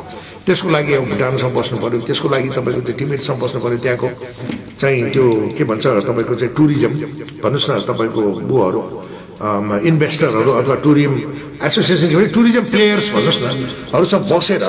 त्यसको 0.46 0.70
लागि 0.70 0.94
अब 0.94 1.04
भुटानसँग 1.12 1.54
बस्नु 1.58 1.78
पऱ्यो 1.82 2.00
त्यसको 2.08 2.28
लागि 2.30 2.50
तपाईँको 2.58 2.82
त्यो 2.88 2.96
टिबेटसँग 3.02 3.38
बस्नु 3.42 3.60
पऱ्यो 3.66 3.78
त्यहाँको 3.86 4.08
चाहिँ 4.82 5.10
त्यो 5.14 5.26
के 5.58 5.64
भन्छ 5.70 5.86
तपाईँको 6.08 6.36
चाहिँ 6.40 6.54
टुरिज्म 6.58 6.94
भन्नुहोस् 7.42 7.70
न 7.70 7.74
तपाईँको 7.90 8.22
बुहरू 8.54 8.82
इन्भेस्टरहरू 9.90 10.52
अथवा 10.62 10.76
टुरिज्म 10.86 11.14
एसोसिएसन 11.68 12.08
टुरिज्म 12.38 12.64
प्लेयर्स 12.74 13.08
भन्नुहोस् 13.18 13.42
न 13.42 13.48
हरूसँग 13.94 14.24
बसेर 14.32 14.62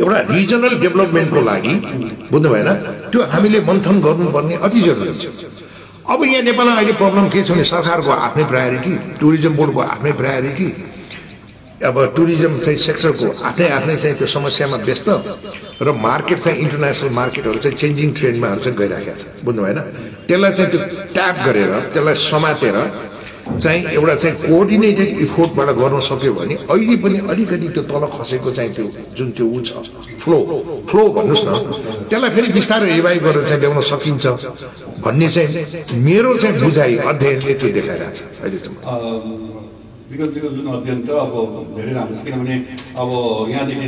एउटा 0.00 0.18
रिजनल 0.32 0.74
डेभलपमेन्टको 0.80 1.40
लागि 1.50 1.74
बुझ्नु 2.32 2.48
भएन 2.48 2.68
त्यो 3.12 3.20
हामीले 3.32 3.60
मन्थन 3.68 3.96
गर्नुपर्ने 4.00 4.54
अति 4.66 4.80
जरुरी 4.88 5.14
छ। 5.20 5.51
अब 6.02 6.24
यहाँ 6.24 6.42
नेपालमा 6.42 6.74
अहिले 6.76 6.92
प्रब्लम 6.98 7.28
के 7.30 7.42
छ 7.42 7.50
भने 7.50 7.64
सरकारको 7.64 8.10
आफ्नै 8.10 8.44
प्रायोरिटी 8.52 8.92
टुरिज्म 9.20 9.52
बोर्डको 9.56 9.80
आफ्नै 9.80 10.12
प्रायोरिटी 10.20 10.68
अब 11.88 11.96
टुरिज्म 12.16 12.58
चाहिँ 12.58 12.78
सेक्टरको 12.78 13.28
आफ्नै 13.48 13.68
आफ्नै 13.78 13.96
चाहिँ 14.02 14.16
त्यो 14.18 14.26
समस्यामा 14.34 14.76
व्यस्त 14.88 15.08
र 15.82 15.92
मार्केट 16.06 16.38
चाहिँ 16.42 16.58
इन्टरनेसनल 16.64 17.10
मार्केटहरू 17.20 17.58
चाहिँ 17.62 17.76
चेन्जिङ 17.78 18.10
ट्रेन्डमाहरू 18.18 18.60
चाहिँ 18.64 18.76
गइराखेको 18.78 19.16
छ। 19.18 19.44
बुझ्नु 19.46 19.62
भएन 19.62 19.78
त्यसलाई 20.26 20.52
चाहिँ 20.58 20.70
त्यो 20.72 20.80
ट्याप 21.14 21.36
गरेर 21.46 21.70
त्यसलाई 21.94 22.16
समातेर 22.30 22.76
चाहिँ 23.62 23.80
एउटा 23.98 24.14
चाहिँ 24.22 24.36
कोअर्डिनेटेड 24.42 25.08
इफोर्टबाट 25.26 25.68
गर्न 25.80 26.00
सक्यो 26.10 26.32
भने 26.34 26.54
अहिले 26.70 26.96
पनि 27.02 27.18
अलिकति 27.30 27.68
त्यो 27.74 27.82
तल 27.90 28.04
खसेको 28.14 28.50
चाहिँ 28.58 28.70
त्यो 28.74 28.86
जुन 29.18 29.30
त्यो 29.36 29.46
ऊ 29.46 29.60
छ। 29.66 29.70
फ्लो 30.22 30.38
फ्लो 30.88 31.02
भन्नुहोस् 31.16 31.46
न। 31.46 31.50
त्यसलाई 32.10 32.30
फेरि 32.34 32.48
बिस्तारै 32.58 32.88
रिभाइभ 32.96 33.22
गरेर 33.26 33.44
चाहिँ 33.48 33.60
ल्याउन 33.62 33.80
सकिन्छ 33.92 34.24
भन्ने 35.04 35.28
चाहिँ 35.34 35.48
मेरो 36.06 36.30
चाहिँ 36.42 36.56
बुझाइ 36.62 36.92
अध्ययनले 37.10 37.52
त्यो 37.60 37.68
देखाइरहेको 37.76 38.16
छ 38.16 38.20
अहिलेसम्म। 38.42 38.76
विगत 40.12 40.30
विगत 40.36 40.52
जुन 40.56 40.66
अध्ययन 40.76 40.98
त 41.06 41.10
अब 41.24 41.32
धेरै 41.76 41.92
राम्रो 41.96 42.14
छ 42.16 42.20
किनभने 42.24 42.56
अब 43.02 43.10
यहाँदेखि 43.50 43.86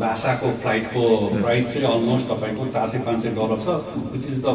लासाको 0.00 0.48
फ्लाइटको 0.60 1.02
प्राइस 1.42 1.66
चाहिँ 1.72 1.86
अलमोस्ट 1.88 2.26
तपाईँको 2.30 2.62
चार 2.74 2.86
सय 2.88 2.98
पाँच 3.06 3.18
सय 3.22 3.30
डलर 3.36 3.58
छ 3.64 3.68
which 4.12 4.24
is 4.30 4.38
the 4.44 4.46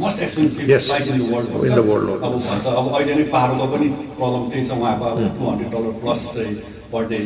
most 0.00 0.16
expensive. 0.26 0.64
Flight 0.86 1.06
in 1.10 1.18
the 1.18 1.82
world. 1.90 2.08
अब 2.22 2.32
भन्छ। 2.46 2.64
अब 2.66 2.86
अहिले 2.94 3.14
नै 3.14 3.24
पाहाडको 3.34 3.66
पनि 3.72 3.86
प्रब्लम 4.18 4.42
त्यही 4.50 4.62
छ 4.68 4.70
उहाँको 4.78 5.04
अब 5.10 5.18
टु 5.36 5.42
हन्ड्रेड 5.50 5.70
डलर 5.74 5.92
प्लस 6.00 6.20
चाहिँ 6.34 6.54
पर 6.92 7.02
डे 7.10 7.18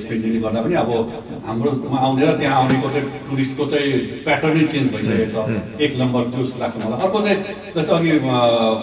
गर्दा 0.43 0.61
पनि 0.63 0.75
अब 0.83 0.91
हाम्रोमा 1.47 1.99
आउने 2.07 2.23
र 2.27 2.33
त्यहाँ 2.41 2.57
आउनेको 2.61 2.89
चाहिँ 2.95 3.07
टुरिस्टको 3.29 3.65
चाहिँ 3.73 3.93
प्याटर्नै 4.25 4.65
चेन्ज 4.73 4.87
भइसकेको 4.95 5.29
छ। 5.33 5.37
एक 5.85 5.93
नम्बर 6.01 6.23
त्यो 6.33 6.41
जस्तो 6.45 6.59
लाग्छ 6.63 6.77
मलाई। 6.85 6.99
अर्को 7.05 7.19
चाहिँ 7.25 7.39
जस्तै 7.77 7.93
अघि 7.97 8.11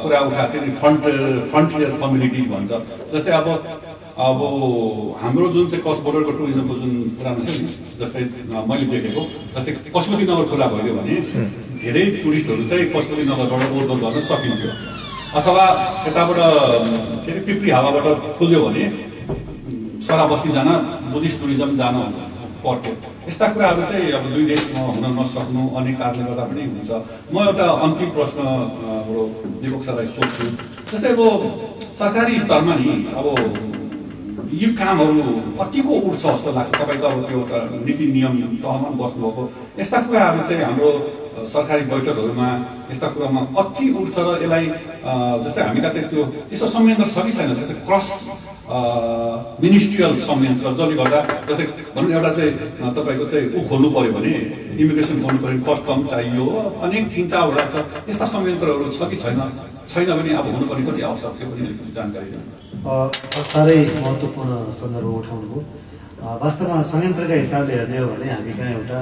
कुरा 0.01 0.19
उठाएको 0.27 0.51
थियो 0.53 0.61
नि 0.65 0.71
फ्रन्ट 0.81 1.01
फ्रन्टियर 1.51 1.91
कम्युनिटिज 2.01 2.45
भन्छ। 2.53 2.71
जस्तै 3.13 3.31
अब 3.41 3.47
अब 4.17 4.39
हाम्रो 5.21 5.47
जुन 5.53 5.65
चाहिँ 5.71 5.83
कस 5.85 5.97
बोर्डरको 6.05 6.31
टुरिज्मको 6.37 6.73
जुन 6.81 6.91
पुरानो 7.17 7.41
छ 7.45 7.49
नि 7.61 7.67
जस्तै 8.01 8.21
मैले 8.69 8.85
देखेको 8.93 9.21
जस्तै 9.55 9.71
पशुपति 9.95 10.23
नगर 10.29 10.45
खुला 10.51 10.67
भयो 10.73 10.93
भने 10.97 11.15
धेरै 11.81 12.03
टुरिस्टहरू 12.23 12.63
चाहिँ 12.69 12.85
पशुपति 12.93 13.23
नगरबाट 13.29 13.61
ओहोरदोहोर 13.71 13.99
गर्न 14.03 14.17
सकिन्थ्यो। 14.29 14.71
अथवा 15.37 15.63
यताबाट 16.07 16.39
के 17.23 17.29
अरे 17.31 17.41
पिप्री 17.47 17.69
हावाबाट 17.69 18.05
खुल्यो 18.37 18.59
भने 18.65 18.83
सरा 20.07 20.25
बस्ती 20.31 20.49
जान 20.55 20.69
बुद्धिस्ट 21.11 21.39
टुरिज्म 21.41 21.75
जान 21.77 21.95
पर्थ्यो 22.63 22.91
यस्ता 23.27 23.47
कुराहरू 23.53 23.81
चाहिँ 23.89 24.11
अब 24.17 24.23
दुई 24.33 24.45
देशमा 24.47 24.81
हुन 24.87 25.05
नसक्नु 25.19 25.61
अनेक 25.79 25.95
कारणले 25.99 26.23
गर्दा 26.27 26.43
पनि 26.47 26.63
हुन्छ। 26.63 26.91
म 27.33 27.35
एउटा 27.43 27.65
अन्तिम 27.85 28.09
प्रश्न 28.15 28.39
हाम्रो 28.39 29.23
दीपक 29.61 29.81
सरलाई 29.87 30.07
सोध्छु। 30.15 30.45
जस्तै 30.91 31.11
अब 31.11 31.19
सरकारी 31.99 32.39
स्तरमा 32.39 32.73
नि 32.79 32.91
अब 33.19 33.27
यो 34.63 34.69
कामहरू 34.79 35.27
कतिको 35.59 35.93
उठ्छ 36.07 36.23
जस्तो 36.23 36.49
लाग्छ? 36.55 36.71
तपाईँ 36.71 36.99
त 37.03 37.05
अब 37.11 37.19
त्यो 37.27 37.37
एउटा 37.37 37.59
नीति 37.83 38.05
नियम 38.15 38.33
तहमा 38.63 38.89
बस्नुभएको। 39.03 39.43
यस्ता 39.79 39.97
कुराहरू 40.07 40.39
चाहिँ 40.47 40.63
हाम्रो 40.63 40.89
सरकारी 41.51 41.83
बैठकहरूमा 41.91 42.49
यस्ता 42.91 43.07
कुरामा 43.13 43.41
कति 43.59 43.85
उठ्छ 43.99 44.15
र 44.23 44.27
यसलाई 44.43 44.65
जस्तै 45.43 45.61
हामी 45.67 45.81
कतै 45.85 46.01
त्यो 46.11 46.23
त्यस्तो 46.47 46.67
संयन्त्र 46.75 47.07
छ 47.11 47.17
कि 47.27 47.31
छैन? 47.35 47.49
जस्तै 47.59 47.75
क्रस 47.87 48.07
मिनिस्ट्रियल 48.69 50.13
संयन्त्र 50.27 50.71
जसले 50.79 50.95
गर्दा 50.99 51.19
जस्तै 51.49 51.65
भनौँ 51.95 52.11
एउटा 52.17 52.31
चाहिँ 52.37 52.51
तपाईँको 52.97 53.25
चाहिँ 53.31 53.45
ऊ 53.55 53.59
खोल्नु 53.69 53.89
पऱ्यो 53.95 54.11
भने 54.17 54.31
इमिग्रेसन 54.83 55.15
खोल्नु 55.23 55.39
पऱ्यो 55.43 55.57
भने 55.57 55.63
कस्टम 55.69 55.99
चाहियो 56.11 56.45
अनेक 56.87 57.03
तिन 57.15 57.25
चारवटा 57.33 57.63
छ 57.73 57.75
यस्ता 58.09 58.25
संयन्त्रहरू 58.35 58.85
छ 58.97 58.99
कि 59.11 59.15
छैन? 59.23 59.39
छैन 59.87 60.09
भने 60.19 60.31
अब 60.39 60.45
हुनुपर्ने 60.53 60.83
कति 60.91 61.01
आवश्यक 61.09 61.33
छ? 61.39 61.41
पनि 61.51 61.91
जानकारी 61.95 62.27
साह्रै 63.51 63.77
महत्त्वपूर्ण 64.03 64.51
सन्दर्भ 64.79 65.09
उठाउनुभयो 65.21 65.61
अ, 66.23 66.27
वास्तवमा 66.43 66.81
संयन्त्रका 66.91 67.35
हिसाबले 67.43 67.73
हेर्ने 67.79 67.97
हो 68.03 68.07
भने 68.13 68.27
हामी 68.35 68.51
कहाँ 68.57 68.71
एउटा 68.77 69.01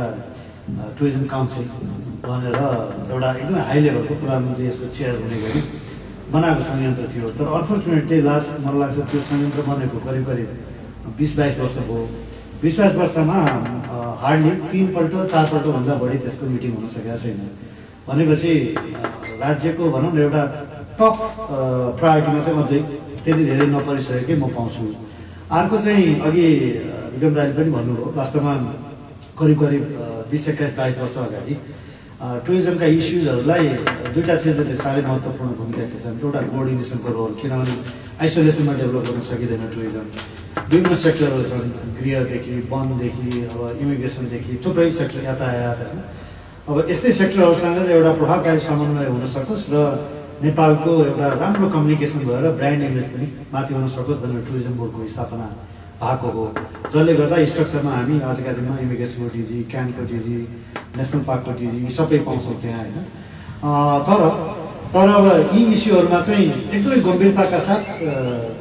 टुरिज्म 0.98 1.24
काउन्सिल 1.34 1.66
भनेर 2.26 2.56
एउटा 3.14 3.30
एकदमै 3.42 3.62
हाई 3.70 3.80
लेभलको 3.86 4.14
प्रधानमन्त्री 4.22 4.66
यसको 4.70 4.86
चेयर 4.98 5.14
हुने 5.26 5.38
गरी 5.44 5.62
बनाएको 6.32 6.62
संयन्त्र 6.70 7.04
थियो। 7.14 7.28
तर 7.38 7.46
अनफर्चुनेटली 7.58 8.22
लास्ट 8.30 8.50
मलाई 8.66 8.80
लाग्छ 8.82 8.98
त्यो 9.12 9.20
संयन्त्र 9.30 9.62
बनेको 9.70 9.98
करिब 10.06 10.24
करिब 10.30 10.48
बिस 11.18 11.32
बाइस 11.38 11.56
वर्ष 11.60 11.78
भयो। 11.88 12.04
बिस 12.62 12.74
बाइस 12.80 12.94
वर्षमा 13.02 13.38
हार्डली 14.22 14.54
तिनपल्ट 14.72 15.14
चारपल्टभन्दा 15.32 15.94
बढी 16.02 16.18
त्यसको 16.24 16.44
मिटिङ 16.54 16.72
हुन 16.76 16.88
सकेका 16.96 17.16
छैन। 17.22 17.40
भनेपछि 18.08 18.54
राज्यको 19.42 19.84
भनौँ 19.94 20.12
न 20.14 20.18
एउटा 20.26 20.44
टप 20.98 21.16
प्रायोरिटीमा 22.00 22.40
चाहिँ 22.46 22.58
अझै 22.64 22.80
त्यति 23.24 23.44
धेरै 23.46 23.66
नपरिसकेकै 23.74 24.36
म 24.42 24.50
पाउँछु। 24.56 24.84
अर्को 25.58 25.78
चाहिँ 25.86 26.08
अघि 26.26 26.48
विक्रम 27.14 27.34
दाइले 27.38 27.54
पनि 27.58 27.70
भन्नुभयो 27.76 28.14
वास्तवमा 28.18 28.54
करिब 29.40 29.58
करिब 29.62 29.84
बिस 30.32 30.44
एक्काइस 30.50 30.74
बाइस 30.78 30.98
वर्ष 31.00 31.18
अगाडि 31.26 31.54
टुरिज्मका 32.16 32.86
इस्युजहरूलाई 32.96 33.68
दुईवटा 34.16 34.36
चाहिँ 34.40 34.76
साह्रै 34.76 35.02
महत्त्वपूर्ण 35.04 35.52
भूमिका 35.60 35.84
खेल्छन् 35.92 36.20
एउटा 36.24 36.42
कोअर्डिनेसनको 36.48 37.10
रोल 37.12 37.32
किनभने 37.42 37.76
आइसोलेसनमा 38.24 38.74
डेभलप 38.80 39.04
गर्न 39.08 39.20
सकिँदैन 39.20 39.64
टुरिज्म। 39.76 40.00
विभिन्न 40.72 40.96
सेक्टरहरू 40.96 41.44
छन् 41.52 41.68
गृहदेखि 42.00 42.54
वनदेखि 42.72 43.28
अब 43.52 43.62
इमिग्रेसनदेखि 43.84 44.54
थुप्रै 44.64 44.90
सेक्टर 45.00 45.24
यातायात 45.30 45.80
होइन। 45.84 46.00
अब 46.72 46.78
यस्तै 46.90 47.12
सेक्टरहरूसँग 47.20 47.92
एउटा 48.00 48.12
प्रभावकारी 48.20 48.60
समन्वय 48.64 49.08
हुन 49.12 49.26
सकोस् 49.36 49.68
र 49.76 49.76
नेपालको 50.46 50.92
एउटा 51.06 51.28
राम्रो 51.44 51.68
कम्युनिकेसन 51.76 52.20
भएर 52.32 52.46
ब्रान्ड 52.60 52.82
इमेज 52.90 53.06
पनि 53.12 53.28
माथि 53.54 53.74
हुन 53.76 53.88
सकोस् 53.92 54.22
भनेर 54.24 54.42
टुरिज्म 54.48 54.74
बोर्डको 54.80 55.08
स्थापना 55.14 55.48
भएको 56.00 56.28
हो। 56.32 56.46
जसले 56.96 57.14
गर्दा 57.20 57.36
स्ट्रक्चरमा 57.52 57.92
हामी 57.92 58.16
आजका 58.32 58.52
दिनमा 58.56 58.76
इमिग्रेसनको 58.88 59.28
डिजी 59.36 59.60
क्यानको 59.72 60.02
डिजी 60.14 60.40
नेसनल 60.98 61.22
पार्कको 61.30 61.52
यी 61.62 61.90
सबै 61.98 62.20
पाउँछौँ 62.28 62.56
त्यहाँ 62.62 62.80
होइन। 62.84 62.98
तर 64.08 64.22
तर 64.94 65.10
अब 65.18 65.26
यी 65.56 65.62
इस्युहरूमा 65.76 66.20
चाहिँ 66.28 66.48
एकदमै 66.76 67.00
गम्भीरताका 67.08 67.60
साथ 67.68 67.82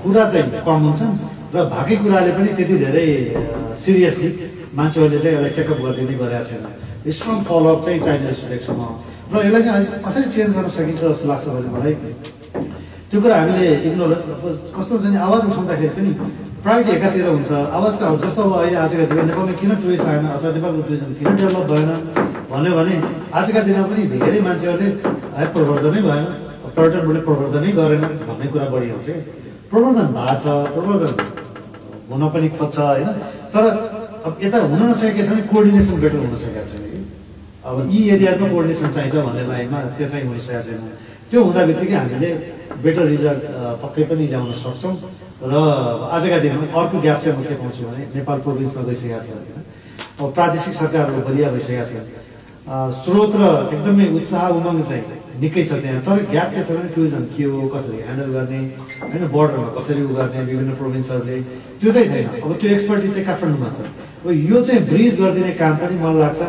कुरा 0.03 0.25
चाहिँ 0.33 0.62
कम 0.66 0.81
हुन्छन् 0.87 1.14
र 1.55 1.57
भएकै 1.73 1.97
कुराले 2.03 2.31
पनि 2.37 2.51
त्यति 2.59 2.77
धेरै 2.85 3.09
सिरियसली 3.83 4.29
मान्छेहरूले 4.75 5.18
चाहिँ 5.23 5.37
यसलाई 5.37 5.53
टेकअप 5.57 5.79
गरिदिने 5.85 6.14
गरेका 6.20 6.42
छैन 6.49 6.62
स्ट्रङ 7.16 7.37
फलोअप 7.49 7.79
चाहिँ 7.85 8.01
चाहिने 8.05 8.27
जस्तो 8.31 8.47
देख्छु 8.51 8.73
म। 8.75 8.83
र 9.31 9.35
यसलाई 9.47 9.62
चाहिँ 9.62 9.87
कसरी 10.07 10.27
चेन्ज 10.35 10.51
गर्न 10.57 10.68
सकिन्छ 10.77 11.01
जस्तो 11.05 11.27
लाग्छ 11.31 11.44
भने 11.55 11.68
मलाई 11.75 11.94
त्यो 13.11 13.18
कुरा 13.23 13.37
हामीले 13.40 13.68
इग्नोर 13.88 14.11
कस्तो 14.75 14.92
हुन्छ 14.94 15.07
नि 15.14 15.18
आवाज 15.27 15.40
उठाउँदाखेरि 15.47 15.92
पनि 15.97 16.11
प्रायोरिटी 16.64 16.92
एकातिर 16.96 17.27
हुन्छ 17.29 17.50
आवाज 17.77 17.94
त 18.00 18.03
अब 18.09 18.16
जस्तो 18.24 18.40
अब 18.42 18.53
अहिले 18.59 18.77
आजका 18.83 19.05
दिनमा 19.09 19.24
नेपालमा 19.29 19.55
किन 19.61 19.70
टुरिस्ट 19.85 20.07
आएन 20.09 20.27
अथवा 20.35 20.48
नेपालको 20.57 20.83
टुरिज्म 20.88 21.09
किन 21.18 21.37
डेभलप 21.37 21.66
भएन 21.70 21.90
भन्यो 22.53 22.72
भने 22.79 22.94
आजका 23.37 23.61
दिनमा 23.66 23.85
पनि 23.90 24.03
धेरै 24.12 24.38
मान्छेहरूले 24.46 24.88
है 25.37 25.44
प्रवर्धनै 25.57 26.00
भएन 26.09 26.24
पर्यटन 26.77 27.00
बोर्डले 27.05 27.20
प्रवर्धनै 27.29 27.70
गरेन 27.81 28.05
भन्ने 28.29 28.46
कुरा 28.55 28.66
बढी 28.72 28.88
आउँछ 28.96 29.09
प्रवर्धन 29.72 30.09
भएको 30.16 30.37
छ 30.40 30.46
प्रवर्धन 30.72 31.12
हुन 32.09 32.22
पनि 32.33 32.48
खोज्छ 32.57 32.77
होइन? 32.81 33.09
तर 33.53 33.62
अब 34.24 34.33
यता 34.44 34.59
हुन 34.64 34.81
नसकेको 34.88 35.20
छ 35.20 35.29
भने 35.31 35.42
कोअर्डिनेसन 35.53 35.96
बेटर 36.00 36.18
हुन 36.24 36.37
सकेको 36.44 36.64
छैन। 36.70 37.05
अब 37.68 37.77
यी 37.92 38.00
एरियामा 38.16 38.46
कोअर्डिनेसन 38.53 38.88
चाहिन्छ 38.96 39.14
भन्ने 39.29 39.44
लाइनमा 39.53 39.79
त्यो 40.00 40.09
चाहिँ 40.09 40.27
हुन 40.33 40.38
सकेको 40.48 40.62
छैन। 40.64 40.81
त्यो 41.29 41.38
हुँदा 41.44 41.61
बित्तिकै 41.68 41.96
हामीले 42.00 42.31
बेटर 42.82 43.04
रिजल्ट 43.14 43.42
अ, 43.44 43.78
पक्कै 43.82 44.02
पनि 44.10 44.24
ल्याउन 44.32 44.52
सक्छौँ। 44.64 44.94
र 45.44 45.54
आजका 46.14 46.38
दिनमा 46.44 46.66
अर्को 46.80 46.96
ग्याप 47.04 47.18
चाहिँ 47.22 47.38
म 47.38 47.42
के 47.44 47.54
पाउँछु 47.60 47.82
भने 47.87 48.02
नेपाल 48.16 48.38
प्रोभिन्समा 48.44 48.82
गइसकेका 48.88 49.18
छ 49.24 49.28
अब 50.20 50.32
प्रादेशिक 50.34 50.74
सरकारहरू 50.80 51.20
बलिया 51.28 51.48
भइसकेका 51.54 51.84
छ 51.84 51.92
अ, 52.64 52.76
स्रोत 53.02 53.32
र 53.40 53.44
एकदमै 53.74 54.06
उत्साह 54.18 54.44
उमङ्ग 54.58 54.80
चाहिँ 54.88 55.04
निकै 55.42 55.62
छ 55.68 55.72
त्यहाँ। 55.82 56.00
तर 56.06 56.16
ग्याप 56.32 56.48
के 56.54 56.60
छ 56.64 56.68
भने 56.78 56.88
टुरिज्म 56.94 57.22
के 57.37 57.44
हो 57.44 57.68
कसरी 57.74 57.96
ह्यान्डल 58.06 58.28
गर्ने 58.37 58.60
होइन 59.04 59.22
बोर्डरमा 59.34 59.68
कसरी 59.76 60.02
उ 60.06 60.12
गर्ने 60.16 60.40
विभिन्न 60.48 60.72
प्रोभिन्सहरूले 60.80 61.37
त्यो 61.80 61.90
चाहिँ 61.92 62.08
छैन। 62.08 62.26
अब 62.40 62.50
त्यो 62.60 62.68
एक्सपर्टिज 62.76 63.10
चाहिँ 63.14 63.26
काठमाडौँमा 63.28 63.68
छ। 63.76 63.78
अब 64.24 64.30
यो 64.50 64.58
चाहिँ 64.64 64.80
ब्रिज 64.88 65.12
गरिदिने 65.20 65.52
काम 65.60 65.74
पनि 65.82 65.94
मलाई 66.00 66.20
लाग्छ। 66.24 66.40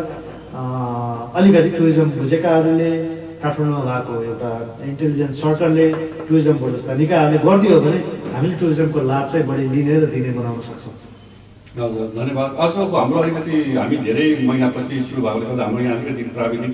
अलिकति 0.56 1.70
टुरिज्म 1.78 2.08
बुझेकाहरूले 2.16 2.92
काठमाडौँमा 3.44 3.82
भएको 3.92 4.14
एउटा 4.30 4.52
इन्टेलिजेन्स 4.90 5.36
सर्कलले 5.42 5.88
टुरिज्म 6.28 6.56
बोर्ड 6.60 6.74
जस्ता 6.76 6.94
निकायहरूले 7.02 7.38
गरिदियो 7.46 7.80
भने 7.86 8.00
हामीले 8.36 8.56
टुरिज्मको 8.62 9.00
लाभ 9.12 9.26
चाहिँ 9.32 9.46
बढी 9.50 9.66
लिने 9.74 9.96
र 10.02 10.06
दिने 10.14 10.32
बनाउन 10.38 10.60
सक्छौँ। 10.68 10.94
हजुर 11.76 12.08
धन्यवाद। 12.18 12.50
आजको 12.64 12.96
हाम्रो 12.98 13.18
अलिकति 13.20 13.54
हामी 13.78 13.96
धेरै 14.08 14.26
महिनापछि 14.48 14.96
सुरु 15.08 15.22
भएकोले 15.26 15.46
गर्दा 15.46 15.64
हाम्रो 15.66 15.84
यहाँ 15.84 15.96
अलिकति 16.00 16.24
प्राविधिक 16.36 16.74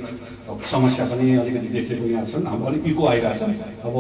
समस्या 0.71 1.05
पनि 1.11 1.25
अलिकति 1.41 1.67
देखेको 1.75 2.05
यहाँ 2.13 2.25
छन्। 2.31 2.45
हाम्रो 2.51 2.67
अलिक 2.71 2.83
इको 2.91 3.03
आइरहेछ। 3.11 3.41
अब 3.87 3.95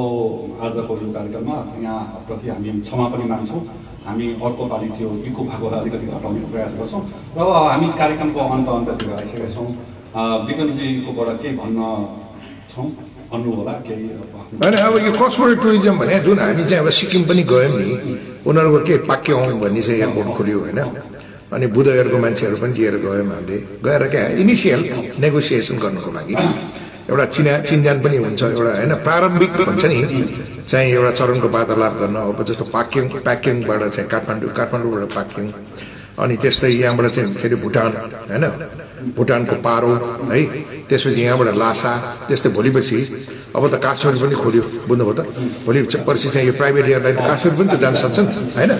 आजको 0.65 0.93
यो 1.01 1.07
कार्यक्रममा 1.17 1.57
यहाँ 1.85 2.01
प्रति 2.27 2.47
हामी 2.49 2.69
क्षमा 2.85 3.05
पनि 3.13 3.25
माग्छौँ। 3.31 3.61
हामी 4.05 4.25
अर्को 4.45 4.63
पालि 4.71 4.87
त्यो 4.97 5.09
इको 5.29 5.41
भएको 5.49 5.65
अलिकति 5.79 6.05
घटाउने 6.07 6.39
प्रयास 6.53 6.71
गर्छौँ। 6.79 7.01
र 7.37 7.39
हामी 7.71 7.87
कार्यक्रमको 8.01 8.39
अन्त 8.55 8.67
अन्ततिर 8.77 9.13
आइसकेका 9.19 9.49
छौँ। 9.55 9.69
विक्रमजीकोबाट 10.47 11.29
केही 11.41 11.55
भन्न 11.57 11.79
छौँ? 12.71 12.87
भन्नु 13.31 13.51
होला 13.57 13.73
केही 13.87 14.07
होइन 14.61 14.75
अब 14.87 14.95
यो 15.05 15.11
बोर्डर 15.19 15.55
टुरिज्म 15.63 15.95
भने 15.99 16.19
जुन 16.25 16.39
हामी 16.39 16.63
चाहिँ 16.69 16.83
अब 16.83 16.89
सिक्किम 16.99 17.23
पनि 17.29 17.43
गयौँ 17.51 17.71
नि 17.79 17.87
उनीहरूको 18.47 18.79
के 18.87 18.95
पाक्योङ 19.07 19.59
भन्ने 19.61 19.81
चाहिँ 19.81 19.99
एयरपोर्ट 19.99 20.29
खोल्यो 20.37 20.59
होइन। 20.59 20.79
अनि 21.51 21.67
बुधहरूको 21.75 22.17
मान्छेहरू 22.23 22.57
पनि 22.63 22.73
लिएर 22.77 22.95
गयौँ 23.03 23.25
हामीले। 23.27 23.57
गएर 23.85 24.03
क्या 24.13 24.23
इनिसियल 24.41 24.81
नेगोसिएसन 25.23 25.77
गर्नको 25.83 26.11
लागि। 26.11 26.35
एउटा 27.09 27.25
चिना 27.35 27.57
चिनजान 27.67 27.97
पनि 28.03 28.17
हुन्छ 28.25 28.41
एउटा 28.43 28.71
होइन 28.79 28.93
प्रारम्भिक 29.07 29.51
भन्छ 29.67 29.83
नि 29.85 29.99
चाहिँ 30.69 30.91
एउटा 30.91 31.11
चरणको 31.19 31.47
वार्तालाप 31.55 31.93
गर्न 32.01 32.15
अब 32.15 32.39
जस्तो 32.47 32.65
पाक्योङ 32.75 33.05
पाक्योङबाट 33.27 33.81
चाहिँ 33.95 34.07
काठमाडौँ 34.13 34.51
काठमाडौँबाट 34.59 35.03
पाक्योङ 35.15 35.47
अनि 36.21 36.35
त्यस्तै 36.43 36.69
यहाँबाट 36.71 37.05
चाहिँ 37.15 37.33
फेरि 37.41 37.55
भुटान 37.63 37.91
होइन 38.29 38.45
भुटानको 39.17 39.55
पारो 39.67 39.91
है। 40.31 40.41
त्यसपछि 40.91 41.21
यहाँबाट 41.23 41.55
लासा 41.55 41.91
त्यस्तै 42.27 42.49
भोलिपछि 42.51 42.99
अब 43.55 43.63
त 43.71 43.75
काश्मीर 43.79 44.15
पनि 44.23 44.35
खोल्यो 44.43 44.63
बुझ्नुभयो 44.91 45.13
त? 45.15 45.21
भोलि 45.65 45.79
पर्सि 46.07 46.27
चाहिँ 46.35 46.47
यो 46.51 46.53
प्राइभेट 46.59 46.85
एयरलाइन 46.91 47.15
त 47.15 47.21
काश्मीर 47.31 47.53
पनि 47.55 47.69
त 47.71 47.75
जान 47.79 47.95
सक्छ 48.03 48.17
नि 48.19 48.31
होइन? 48.59 48.71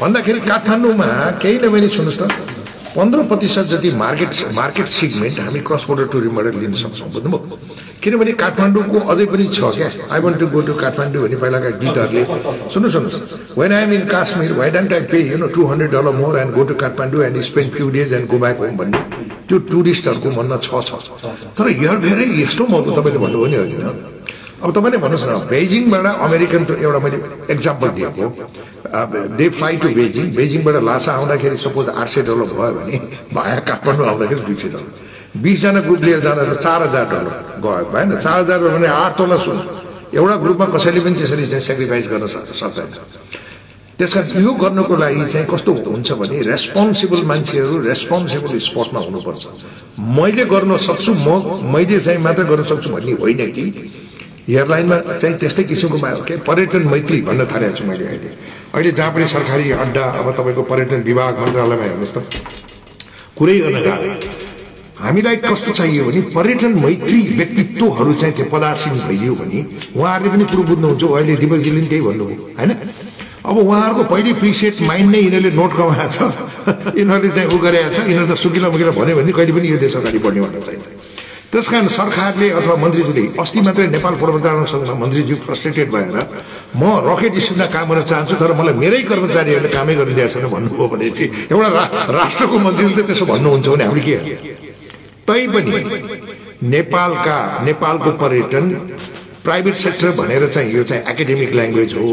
भन्दाखेरि 0.00 0.40
काठमाडौँमा 0.48 1.08
केही 1.42 1.56
नभए 1.60 1.80
नि 1.84 1.88
सुन्नुहोस् 1.92 2.20
त। 2.20 2.61
पन्ध्र 2.96 3.22
प्रतिशत 3.28 3.66
जति 3.66 3.90
मार्केट 3.96 4.30
मार्केट 4.54 4.86
सिगमेन्ट 4.86 5.38
हामी 5.40 5.60
क्रस 5.68 5.84
बोर्डर 5.88 6.06
टुरिज्मबाट 6.12 6.54
लिन 6.54 6.72
सक्छौँ 6.76 7.08
बुझ्नुभयो? 7.12 7.58
किनभने 8.02 8.32
काठमाडौँको 8.42 8.98
अझै 9.12 9.26
पनि 9.32 9.44
छ 9.48 9.60
क्या। 9.76 9.88
I 10.12 10.20
want 10.20 10.38
to 10.40 10.46
go 10.52 10.60
to 10.60 10.74
Kathmandu 10.82 11.22
भन्ने 11.22 11.36
पहिलाका 11.42 11.70
गीतहरूले। 11.82 12.24
सुन्नु 12.68 12.88
सुन्नुहोस् 12.94 13.58
when 13.58 13.72
I'm 13.72 13.92
in 13.92 14.04
Kashmir 14.12 14.52
why 14.60 14.70
don't 14.76 14.92
I 14.92 15.00
pay 15.08 15.18
you 15.30 15.36
know 15.40 15.46
two 15.56 15.64
hundred 15.72 15.90
dollar 15.92 16.12
more 16.20 16.38
and 16.38 16.52
go 16.54 16.62
to 16.68 16.74
Kathmandu 16.84 17.24
and 17.24 17.40
spend 17.48 17.72
few 17.72 17.88
days 17.96 18.12
and 18.12 18.26
go 18.28 18.38
back 18.44 18.58
home 18.60 18.76
भन्ने। 18.76 19.00
त्यो 19.48 19.58
टुरिस्टहरूको 19.72 20.28
मनमा 20.36 20.56
छ 20.60 20.68
छ 20.84 20.92
तर 21.56 21.66
हेर 21.80 21.96
फेरि 22.04 22.26
यस्तो 22.42 22.62
म 22.68 22.74
तपाईँले 22.92 23.18
भन्नुभयो 23.24 23.46
नि 23.48 23.56
होइन 23.56 23.72
अब 24.62 24.70
तपाईँले 24.70 24.98
भन्नुहोस् 25.04 25.26
न 25.28 25.32
बेजिङबाट 25.50 26.06
अमेरिकन 26.26 26.62
एउटा 26.86 26.98
मैले 27.04 27.18
एक्जाम्पल 27.54 27.88
दिएको। 27.98 28.26
दे 29.38 29.46
फ्लाइ 29.58 29.74
टु 29.82 29.88
बेजिङ 29.98 30.24
बेजिङबाट 30.38 30.76
लासा 30.88 31.10
आउँदाखेरि 31.18 31.56
सपोज 31.66 31.86
आठ 32.00 32.08
सय 32.08 32.22
डलर 32.22 32.46
भयो 32.54 32.72
भने 32.78 32.96
भाया 33.34 33.58
काठमाडौँ 33.68 34.06
आउँदाखेरि 34.06 34.40
दुई 34.46 34.56
सय 34.62 34.68
डलर। 34.74 34.86
बिसजना 35.42 35.80
ग्रुप 35.86 36.00
लिएर 36.06 36.20
जाँदा 36.20 36.42
त 36.44 36.52
चार 36.62 36.80
हजार 36.82 37.04
डलर 37.12 37.34
गयो। 37.64 37.84
भएन 37.92 38.10
चार 38.24 38.38
हजार 38.40 38.58
भने 38.58 38.86
आठ 38.86 39.12
तोला 39.18 39.36
सुन। 39.36 39.58
एउटा 40.14 40.36
ग्रुपमा 40.44 40.66
कसैले 40.74 41.00
पनि 41.00 41.14
त्यसरी 41.18 41.46
चाहिँ 41.46 41.64
सेक्रिफाइस 41.68 42.06
गर्न 42.12 42.26
सक्- 42.26 42.54
सक्दैन। 42.54 42.90
त्यस 43.98 44.14
कारण 44.14 44.44
यो 44.44 44.52
गर्नको 44.62 44.94
लागि 44.96 45.24
चाहिँ 45.32 45.46
कस्तो 45.46 45.72
हुन्छ 45.72 46.12
भने 46.20 46.36
रेस्पोन्सिबल 46.52 47.20
मान्छेहरू 47.30 47.74
रेस्पोन्सिबल 47.88 48.58
स्पटमा 48.58 49.00
हुनुपर्छ। 49.00 49.42
मैले 49.98 50.44
गर्न 50.44 50.76
सक्छु 50.76 51.12
म 51.14 51.28
मैले 51.74 51.98
चाहिँ 51.98 52.18
मात्र 52.18 52.44
गर्न 52.44 52.62
सक्छु 52.62 52.88
भन्ने 52.94 53.12
होइन 53.12 53.40
कि? 53.56 53.64
एयरलाइनमा 54.48 54.96
चाहिँ 55.22 55.36
त्यस्तै 55.38 55.62
किसिमको 55.70 55.98
के 56.28 56.36
पर्यटन 56.48 56.82
मैत्री 56.92 57.20
भन्न 57.28 57.44
थालेको 57.52 57.74
छु 57.76 57.84
मैले 57.86 58.04
अहिले। 58.10 58.30
अहिले 58.74 58.90
जहाँ 58.98 59.10
पनि 59.14 59.26
सरकारी 59.28 59.70
अड्डा 59.70 60.04
अब 60.18 60.26
तपाईँको 60.38 60.62
पर्यटन 60.72 61.00
विभाग 61.08 61.32
मन्त्रालयमा 61.40 61.84
हेर्नुहोस् 61.84 62.14
त। 62.14 62.18
कुरै 63.38 63.58
गर्न 63.58 63.78
गाह्रो 63.86 64.10
हामीलाई 65.02 65.36
कस्तो 65.42 65.70
चाहियो 65.78 66.04
भने 66.04 66.20
पर्यटन 66.34 66.72
मैत्री 66.84 67.20
व्यक्तित्वहरू 67.38 68.12
चाहिँ 68.20 68.34
त्यो 68.36 68.46
पदासीन 68.54 68.92
भइदियो 69.06 69.34
भने 69.40 69.58
उहाँहरूले 69.98 70.30
पनि 70.34 70.44
कुरो 70.50 70.62
बुझ्नुहुन्छ। 70.70 71.02
अहिले 71.02 71.34
दिपकजीले 71.42 71.78
पनि 71.78 71.88
त्यही 71.90 72.02
भन्नुभयो 72.02 72.42
होइन? 72.58 72.70
अब 73.42 73.56
उहाँहरूको 73.58 74.02
पहिले 74.10 74.32
प्रिसेट 74.42 74.74
माइन्ड 74.90 75.10
नै 75.10 75.20
यिनीहरूले 75.26 75.50
नोट 75.58 75.72
कमाएको 75.78 76.08
छ। 76.10 76.38
यिनीहरूले 76.98 77.30
चाहिँ 77.36 77.48
उ 77.50 77.56
गरेको 77.58 77.90
छ। 77.90 77.98
यिनीहरू 78.06 78.26
त 78.30 78.38
सुकिला 78.38 78.68
मुकिला 78.74 78.92
भन्यो 78.98 79.14
भने 79.18 79.32
कहिले 79.38 79.52
पनि 79.58 79.66
यो 79.70 79.78
देश 79.82 79.94
अगाडि 79.98 80.18
बढ्ने 80.22 80.40
भन्न 80.46 80.60
चाहिन्छ 80.66 80.86
त्यस 81.52 81.68
कारण 81.68 81.86
सरकारले 81.92 82.48
अथवा 82.58 82.74
मन्त्रीज्यूले 82.82 83.22
अस्ति 83.42 83.60
मात्रै 83.60 83.86
नेपाल 83.94 84.14
पूर्वतारण 84.20 84.64
सङ्घमा 84.72 84.94
मन्त्रीज्यू 85.02 85.36
फ्रस्ट्रेटेड 85.46 85.88
भएर 85.94 86.16
म 86.80 86.82
रकेट 87.08 87.34
स्कुलमा 87.44 87.66
काम 87.74 87.88
गर्न 87.92 88.02
चाहन्छु 88.10 88.34
तर 88.40 88.52
मलाई 88.60 88.74
मेरै 88.82 89.00
कर्मचारीहरूले 89.10 89.70
कामै 89.76 89.94
गरिदिएको 90.00 90.32
छैन 90.32 90.46
भन्नुभयो 90.54 90.86
भने 90.92 91.10
चाहिँ 91.16 91.30
एउटा 91.52 91.68
रा 91.76 91.84
राष्ट्रको 92.18 92.56
मन्त्रीले 92.66 93.02
त्यसो 93.08 93.24
भन्नुहुन्छ 93.32 93.68
भने 93.68 93.84
हामीले 93.84 94.02
के 94.08 94.16
तैपनि 95.28 95.78
नेपालका 96.74 97.38
नेपालको 97.68 98.10
पर्यटन 98.22 98.64
प्राइभेट 99.44 99.74
सेक्टर 99.84 100.10
भनेर 100.20 100.46
चाहिँ 100.54 100.72
यो 100.76 100.82
चाहिँ 100.88 101.02
एकाडेमिक 101.12 101.50
ल्याङ्ग्वेज 101.58 101.92
हो 102.00 102.08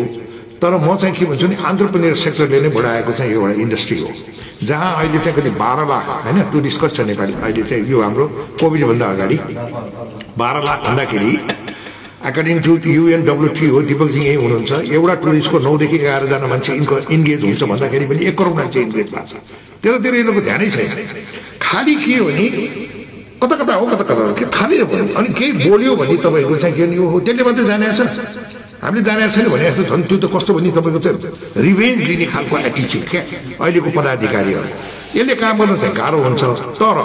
तर 0.62 0.74
म 0.84 0.96
चाहिँ 1.00 1.16
के 1.16 1.26
भन्छु 1.32 1.48
नि 1.48 1.56
आन्टरप्रेनियर 1.72 2.16
सेक्टरले 2.26 2.60
नै 2.62 2.70
बढाएको 2.76 3.12
चाहिँ 3.20 3.32
एउटा 3.34 3.56
इन्डस्ट्री 3.64 3.98
हो। 4.04 4.10
जहाँ 4.64 4.90
अहिले 5.00 5.20
चाहिँ 5.20 5.36
कति 5.38 5.50
बाह्र 5.56 5.88
लाख 5.90 6.06
होइन 6.26 6.38
टुरिस्ट 6.52 6.80
कति 6.82 6.96
छ 6.96 7.00
नेपाली? 7.08 7.34
अहिले 7.34 7.64
चाहिँ 7.64 7.84
यो 7.88 8.02
हाम्रो 8.02 8.26
कोभिडभन्दा 8.60 9.06
अगाडि 9.06 9.38
बाह्र 10.38 10.58
लाख 10.64 10.80
भन्दाखेरि 10.88 11.32
एकर्डिङ 12.20 12.60
टु 12.60 12.72
युएनडब्लुटी 12.92 13.66
हो 13.72 13.82
दिपकजी 13.90 14.20
यहीँ 14.20 14.40
हुनुहुन्छ। 14.44 14.72
एउटा 14.92 15.16
टुरिस्टको 15.24 15.60
नौदेखि 15.60 15.98
एघारजना 16.04 16.48
मान्छे 16.52 16.72
इन्क 16.76 16.92
इन्गेज 17.16 17.42
हुन्छ 17.44 17.64
भन्दाखेरि 17.72 18.06
पनि 18.12 18.26
एक 18.28 18.36
करोड 18.38 18.54
मान्छे 18.60 18.80
इन्गेज 18.82 19.08
भएको 19.16 19.26
छ। 19.26 19.34
त्यतातिर 19.82 20.14
यिनीहरूको 20.16 20.42
ध्यानै 20.44 20.68
छैन। 20.76 20.90
खालि 21.64 21.96
के 22.04 22.16
हो 22.20 22.30
नि? 22.36 22.48
कता 23.40 23.56
कता 23.56 23.74
हो 23.80 23.86
कता 23.88 24.04
कता 24.04 24.22
हो? 24.28 24.36
खालि 24.52 24.76
अनि 25.16 25.30
केही 25.40 25.52
बोल्यो 25.72 25.96
भने 25.96 26.16
तपाईँको 26.20 26.56
चाहिँ 26.60 26.76
के 26.76 26.84
हो? 27.00 27.20
त्यसले 27.24 27.44
मात्रै 27.48 27.66
जाने 27.72 27.88
छ 27.96 28.02
हामीले 28.84 29.04
जानेको 29.04 29.32
छैन 29.36 29.48
भने 29.54 29.66
जस्तो 29.70 29.84
झन् 29.92 30.04
त्यो 30.10 30.18
त 30.24 30.26
कस्तो 30.34 30.52
भने 30.56 30.70
तपाईँको 30.78 31.00
चाहिँ 31.06 31.18
रिभेन्ज 31.68 32.00
लिने 32.10 32.26
खालको 32.34 32.56
एटिच्युड 32.70 33.04
क्या 33.12 33.22
अहिलेको 33.60 33.90
पदाधिकारीहरू। 33.98 34.70
यसले 35.20 35.36
काम 35.44 35.56
गर्नु 35.60 35.76
चाहिँ 35.82 35.96
गाह्रो 36.00 36.20
हुन्छ। 36.26 36.42
तर 36.80 36.98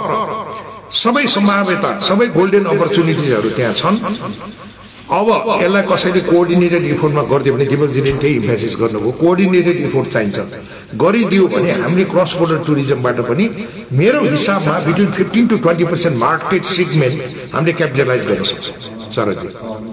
सबै 1.03 1.25
सम्भाव्यता 1.37 1.91
सबै 2.09 2.27
गोल्डेन 2.39 2.65
अपर्च्युनिटिजहरू 2.75 3.49
त्यहाँ 3.59 3.75
छन्। 3.75 3.97
अब 5.05 5.29
यसलाई 5.61 5.83
कसैले 5.91 6.21
कोअर्डिनेटेड 6.33 6.85
इफोर्टमा 6.95 7.23
गरिदियो 7.33 7.55
भने 7.55 7.65
दिपकजीले 7.73 8.13
त्यही 8.23 8.35
इम्फेसिस 8.41 8.75
गर्नुभयो। 8.81 9.11
कोअर्डिनेटेड 9.21 9.77
इफोर्ट 9.89 10.07
चाहिन्छ। 10.15 10.39
गरिदियो 11.03 11.45
भने 11.55 11.71
हामीले 11.83 12.05
क्रस 12.13 12.33
बोर्डर 12.39 12.59
टुरिज्मबाट 12.67 13.19
पनि 13.29 13.45
मेरो 13.95 14.21
हिसाबमा 14.23 14.79
between 14.85 15.11
fifteen 15.17 15.47
to 15.49 15.57
twenty 15.65 15.85
percent 15.85 16.17
market 16.19 16.65
segment 16.67 17.55
हामीले 17.55 17.73
क्यापिटलाइज 17.79 18.25
गर्न 18.27 18.43
सक्छौँ। 18.51 19.11
सरजी 19.15 19.49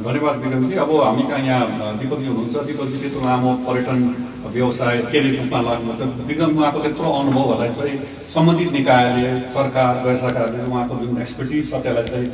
धन्यवाद 0.06 0.36
विक्रमजी 0.42 0.76
अब 0.84 0.92
हामी 1.02 1.24
कहाँ 1.30 1.42
यहाँ 1.46 1.98
दिपकजी 2.00 2.28
हुनुहुन्छ। 2.28 2.56
दिपकजी 2.70 2.98
त्यत्रो 3.02 3.22
लामो 3.26 3.52
पर्यटन 3.68 4.00
व्यवसाय 4.54 4.98
केन्द्रीय 5.12 5.38
रूपमा 5.42 5.60
लाग्नुहुन्छ। 5.68 6.02
विक्रम 6.30 6.58
उहाँको 6.58 6.80
त्यत्रो 6.86 7.12
अनुभवहरूलाई 7.20 7.70
चाहिँ 7.78 7.98
सम्बन्धित 8.34 8.72
निकायले 8.78 9.30
सरकार 9.58 9.92
गैर 10.06 10.18
सरकारले 10.24 10.64
उहाँको 10.72 10.94
जुन 11.02 11.22
एक्सपर्टिज 11.22 11.70
छ 11.70 11.84
त्यसलाई 11.84 12.06
चाहिँ 12.10 12.28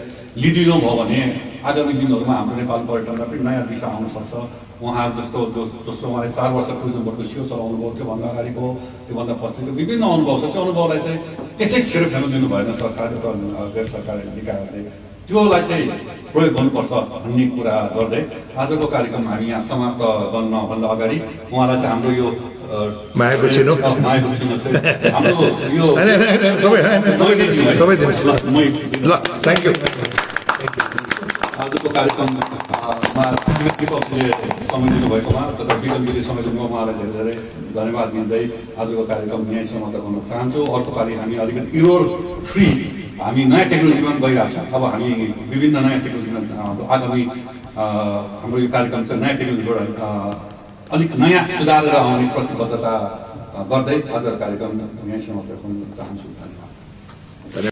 लिदिनु 0.43 0.75
भयो 0.85 0.95
भने 1.01 1.19
आगामी 1.67 1.93
दिनहरूमा 1.99 2.33
हाम्रो 2.39 2.55
नेपाल 2.61 2.79
पर्यटनलाई 2.87 3.27
पनि 3.27 3.43
नयाँ 3.49 3.67
दिशा 3.73 3.87
आउन 3.91 4.07
सक्छ। 4.15 4.33
उहाँ 4.77 5.05
जस्तो 5.17 5.39
जो 5.53 5.61
जस्तो 5.85 6.05
उहाँले 6.07 6.29
चार 6.37 6.49
वर्ष 6.53 6.67
टुरिज्मबाट 6.79 7.19
सियो 7.27 7.43
चलाउनु 7.51 7.77
भयो 7.81 7.89
त्योभन्दा 7.97 8.27
अगाडिको 8.33 8.65
त्योभन्दा 9.07 9.33
पछिको। 9.41 9.71
विभिन्न 9.81 10.03
अनुभव 10.15 10.35
छ। 10.41 10.43
त्यो 10.53 10.61
अनुभवलाई 10.65 10.99
चाहिँ 11.05 11.19
त्यसै 11.57 11.79
खेर 11.89 12.03
फेर्नु 12.11 12.27
दिनु 12.33 12.47
भएन 12.49 12.73
सरकारले 12.81 13.17
गैर 13.75 13.87
सरकारी 13.93 14.21
निकायहरूले 14.37 14.81
त्योलाई 15.27 15.63
चाहिँ 15.69 15.87
प्रयोग 16.33 16.53
गर्नुपर्छ 16.57 16.91
भन्ने 17.13 17.45
कुरा 17.55 17.75
गर्दै 17.95 18.21
आजको 18.61 18.85
कार्यक्रम 18.93 19.23
हामी 19.29 19.45
यहाँ 19.49 19.63
समाप्त 19.69 20.01
गर्नभन्दा 20.33 20.87
अगाडि 20.95 21.17
उहाँलाई 21.51 21.77
चाहिँ 21.81 21.91
हाम्रो 21.93 22.11
यो 22.19 22.27
मायाको 23.19 23.47
छिनो 23.55 23.73
हाम्रो 25.15 25.43
यो 25.77 25.87
आजको 31.67 31.89
कार्यक्रममा 31.95 33.23
दिपकले 33.79 34.27
समय 34.71 34.87
दिनुभएकोमा 34.89 35.41
तथा 35.59 35.73
विक्रमजीले 35.83 36.21
समय 36.23 36.41
उहाँलाई 36.47 36.95
धेरै 36.99 37.11
धेरै 37.15 37.33
धन्यवाद 37.75 38.07
दिँदै 38.15 38.43
आजको 38.81 39.03
कार्यक्रम 39.11 39.41
यहीँ 39.51 39.67
समाप्त 39.71 39.97
गर्न 40.03 40.17
चाहन्छु। 40.29 40.61
अर्को 40.77 40.91
पालि 40.97 41.13
हामी 41.19 41.35
अलिकति 41.43 41.69
इरोर 41.79 42.01
फ्री 42.51 42.67
हामी 43.19 43.41
नयाँ 43.51 43.67
टेक्नोलोजीमा 43.71 44.11
पनि 44.11 44.19
गइरहेको 44.23 44.51
छौँ। 44.55 44.65
अब 44.79 44.83
हामी 44.93 45.09
विभिन्न 45.51 45.75
नयाँ 45.85 45.99
टेक्नोलोजीमा 46.07 46.39
आगामी 46.95 47.23
हाम्रो 47.75 48.57
यो 48.63 48.69
कार्यक्रम 48.75 49.01
चाहिँ 49.07 49.21
नयाँ 49.23 49.35
टेक्नोलोजीबाट 49.39 49.77
अलिक 50.95 51.09
नयाँ 51.23 51.43
सुधारेर 51.57 51.95
आउने 51.99 52.25
प्रतिबद्धता 52.37 52.93
गर्दै 53.71 53.97
आजको 54.15 54.37
कार्यक्रम 54.43 54.71
यहीँ 55.11 55.21
समाप्त 55.27 55.51
गर्न 55.61 55.75
चाहन्छु। 55.99 56.27